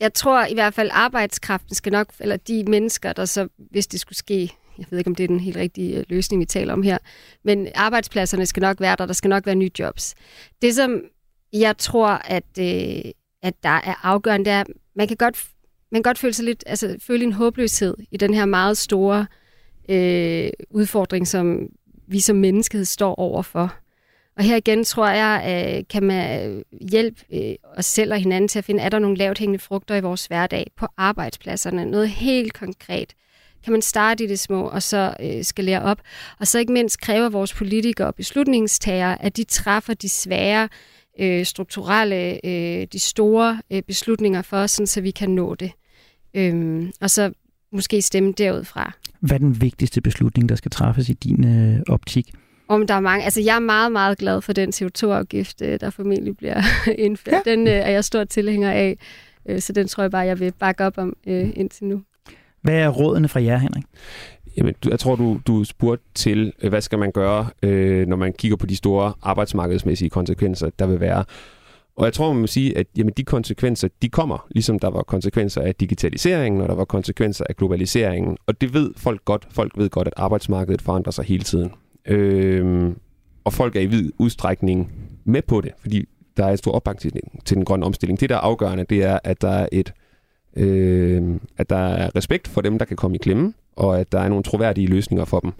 [0.00, 4.00] jeg tror i hvert fald, arbejdskraften skal nok, eller de mennesker, der så, hvis det
[4.00, 6.72] skulle ske, jeg ved ikke, om det er den helt rigtige øh, løsning, vi taler
[6.72, 6.98] om her,
[7.44, 10.14] men arbejdspladserne skal nok være der, der skal nok være nye jobs.
[10.62, 11.02] Det, som
[11.52, 14.64] jeg tror, at, øh, at der er afgørende, det er,
[14.96, 15.46] man kan godt,
[15.92, 19.26] man kan godt føle sig lidt, altså føle en håbløshed i den her meget store
[19.88, 21.68] øh, udfordring, som
[22.06, 23.74] vi som menneskehed står overfor.
[24.38, 25.44] Og her igen tror jeg,
[25.78, 28.98] øh, kan man øh, hjælpe øh, os selv og hinanden til at finde, er der
[28.98, 31.84] nogle lavt hængende frugter i vores hverdag på arbejdspladserne.
[31.84, 33.14] Noget helt konkret.
[33.64, 36.00] Kan man starte i det små, og så øh, skalere op.
[36.38, 40.68] Og så ikke mindst kræver vores politikere og beslutningstagere, at de træffer de svære,
[41.20, 45.72] øh, strukturelle, øh, de store øh, beslutninger for os, sådan, så vi kan nå det.
[46.34, 47.32] Øhm, og så
[47.72, 48.92] måske stemme derudfra.
[49.20, 52.34] Hvad er den vigtigste beslutning, der skal træffes i din øh, optik?
[52.68, 53.24] Om der er mange.
[53.24, 56.62] Altså, jeg er meget, meget glad for den CO2-afgift, øh, der formentlig bliver
[56.98, 57.42] indført.
[57.46, 57.50] Ja.
[57.50, 58.98] Den øh, er jeg stor tilhænger af,
[59.48, 62.02] øh, så den tror jeg bare, jeg vil bakke op om indtil nu.
[62.62, 63.84] Hvad er rådene fra jer, Henrik?
[64.56, 68.56] Jamen, jeg tror, du, du spurgte til, hvad skal man gøre, øh, når man kigger
[68.56, 71.24] på de store arbejdsmarkedsmæssige konsekvenser, der vil være.
[71.96, 75.02] Og jeg tror, man må sige, at jamen, de konsekvenser, de kommer, ligesom der var
[75.02, 78.36] konsekvenser af digitaliseringen, og der var konsekvenser af globaliseringen.
[78.46, 79.46] Og det ved folk godt.
[79.50, 81.70] Folk ved godt, at arbejdsmarkedet forandrer sig hele tiden.
[82.08, 82.92] Øh,
[83.44, 84.92] og folk er i vid udstrækning
[85.24, 86.04] med på det, fordi
[86.36, 88.20] der er en stor opbakning til, til den grønne omstilling.
[88.20, 89.92] Det, der er afgørende, det er, at der er et
[90.56, 94.20] øh, at der er respekt for dem, der kan komme i klemme, og at der
[94.20, 95.52] er nogle troværdige løsninger for dem.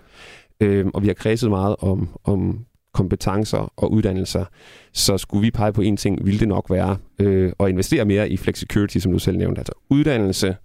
[0.61, 4.45] Øh, og vi har kredset meget om, om kompetencer og uddannelser,
[4.93, 8.31] så skulle vi pege på en ting, ville det nok være øh, at investere mere
[8.31, 9.59] i flexicurity, som du selv nævnte.
[9.59, 10.57] Altså uddannelse,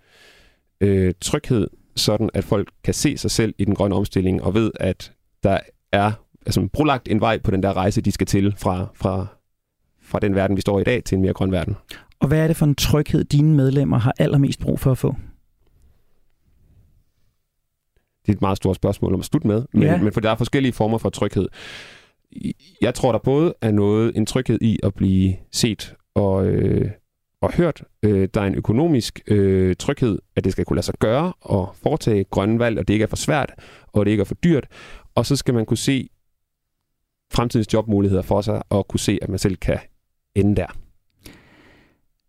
[0.81, 4.71] øh, tryghed, sådan at folk kan se sig selv i den grønne omstilling og ved,
[4.79, 5.11] at
[5.43, 5.59] der
[5.91, 6.11] er
[6.45, 9.25] altså, brolagt en vej på den der rejse, de skal til fra, fra,
[10.01, 11.75] fra den verden, vi står i i dag, til en mere grøn verden.
[12.19, 15.15] Og hvad er det for en tryghed, dine medlemmer har allermest brug for at få?
[18.25, 19.97] Det er et meget stort spørgsmål om at slutte med, men, ja.
[19.97, 21.47] men for der er forskellige former for tryghed.
[22.81, 26.91] Jeg tror, der både er noget en tryghed i at blive set og, øh,
[27.41, 27.83] og hørt.
[28.03, 31.75] Øh, der er en økonomisk øh, tryghed, at det skal kunne lade sig gøre og
[31.83, 33.53] foretage grønne valg, og det ikke er for svært,
[33.87, 34.67] og det ikke er for dyrt.
[35.15, 36.09] Og så skal man kunne se
[37.33, 39.79] fremtidens jobmuligheder for sig, og kunne se, at man selv kan
[40.35, 40.67] ende der.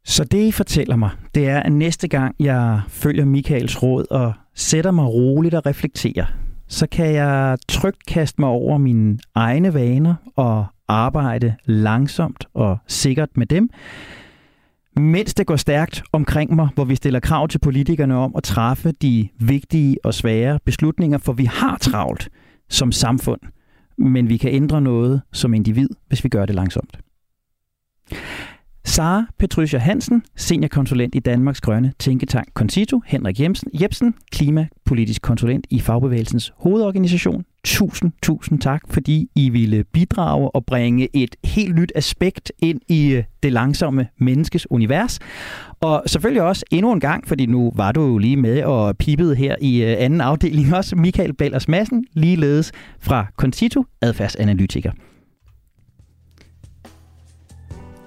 [0.04, 4.32] Så det, I fortæller mig, det er, at næste gang jeg følger Michaels råd og
[4.54, 6.26] sætter mig roligt og reflekterer,
[6.68, 13.36] så kan jeg trygt kaste mig over mine egne vaner og arbejde langsomt og sikkert
[13.36, 13.70] med dem,
[14.96, 18.92] mens det går stærkt omkring mig, hvor vi stiller krav til politikerne om at træffe
[18.92, 22.28] de vigtige og svære beslutninger, for vi har travlt
[22.68, 23.40] som samfund,
[23.98, 26.98] men vi kan ændre noget som individ, hvis vi gør det langsomt.
[28.86, 35.80] Sara Petrusha Hansen, seniorkonsulent i Danmarks Grønne Tænketank Concito, Henrik Jebsen, Jebsen, klimapolitisk konsulent i
[35.80, 37.44] Fagbevægelsens hovedorganisation.
[37.64, 43.12] Tusind, tusind tak, fordi I ville bidrage og bringe et helt nyt aspekt ind i
[43.12, 45.18] øh, det langsomme menneskes univers.
[45.80, 49.34] Og selvfølgelig også endnu en gang, fordi nu var du jo lige med og pipede
[49.34, 54.92] her i øh, anden afdeling også, Michael Bellers Madsen, ligeledes fra Concito, adfærdsanalytiker.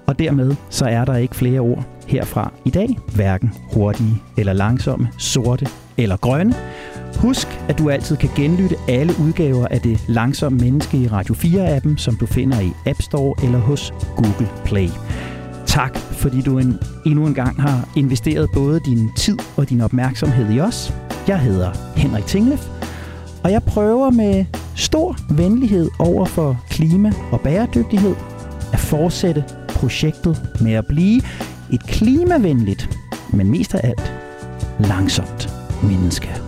[0.08, 5.08] Og dermed så er der ikke flere ord herfra i dag, hverken hurtige eller langsomme,
[5.18, 6.54] sorte eller grønne.
[7.16, 11.96] Husk, at du altid kan genlytte alle udgaver af det langsomme menneske i Radio 4-appen,
[11.96, 14.88] som du finder i App Store eller hos Google Play.
[15.66, 20.54] Tak, fordi du en, endnu en gang har investeret både din tid og din opmærksomhed
[20.54, 20.94] i os.
[21.28, 22.66] Jeg hedder Henrik Tinglef,
[23.44, 24.44] og jeg prøver med
[24.76, 28.14] stor venlighed over for klima og bæredygtighed
[28.72, 29.44] at fortsætte
[29.78, 31.22] projektet med at blive
[31.72, 32.98] et klimavenligt,
[33.32, 34.12] men mest af alt
[34.78, 35.48] langsomt
[35.82, 36.47] menneske.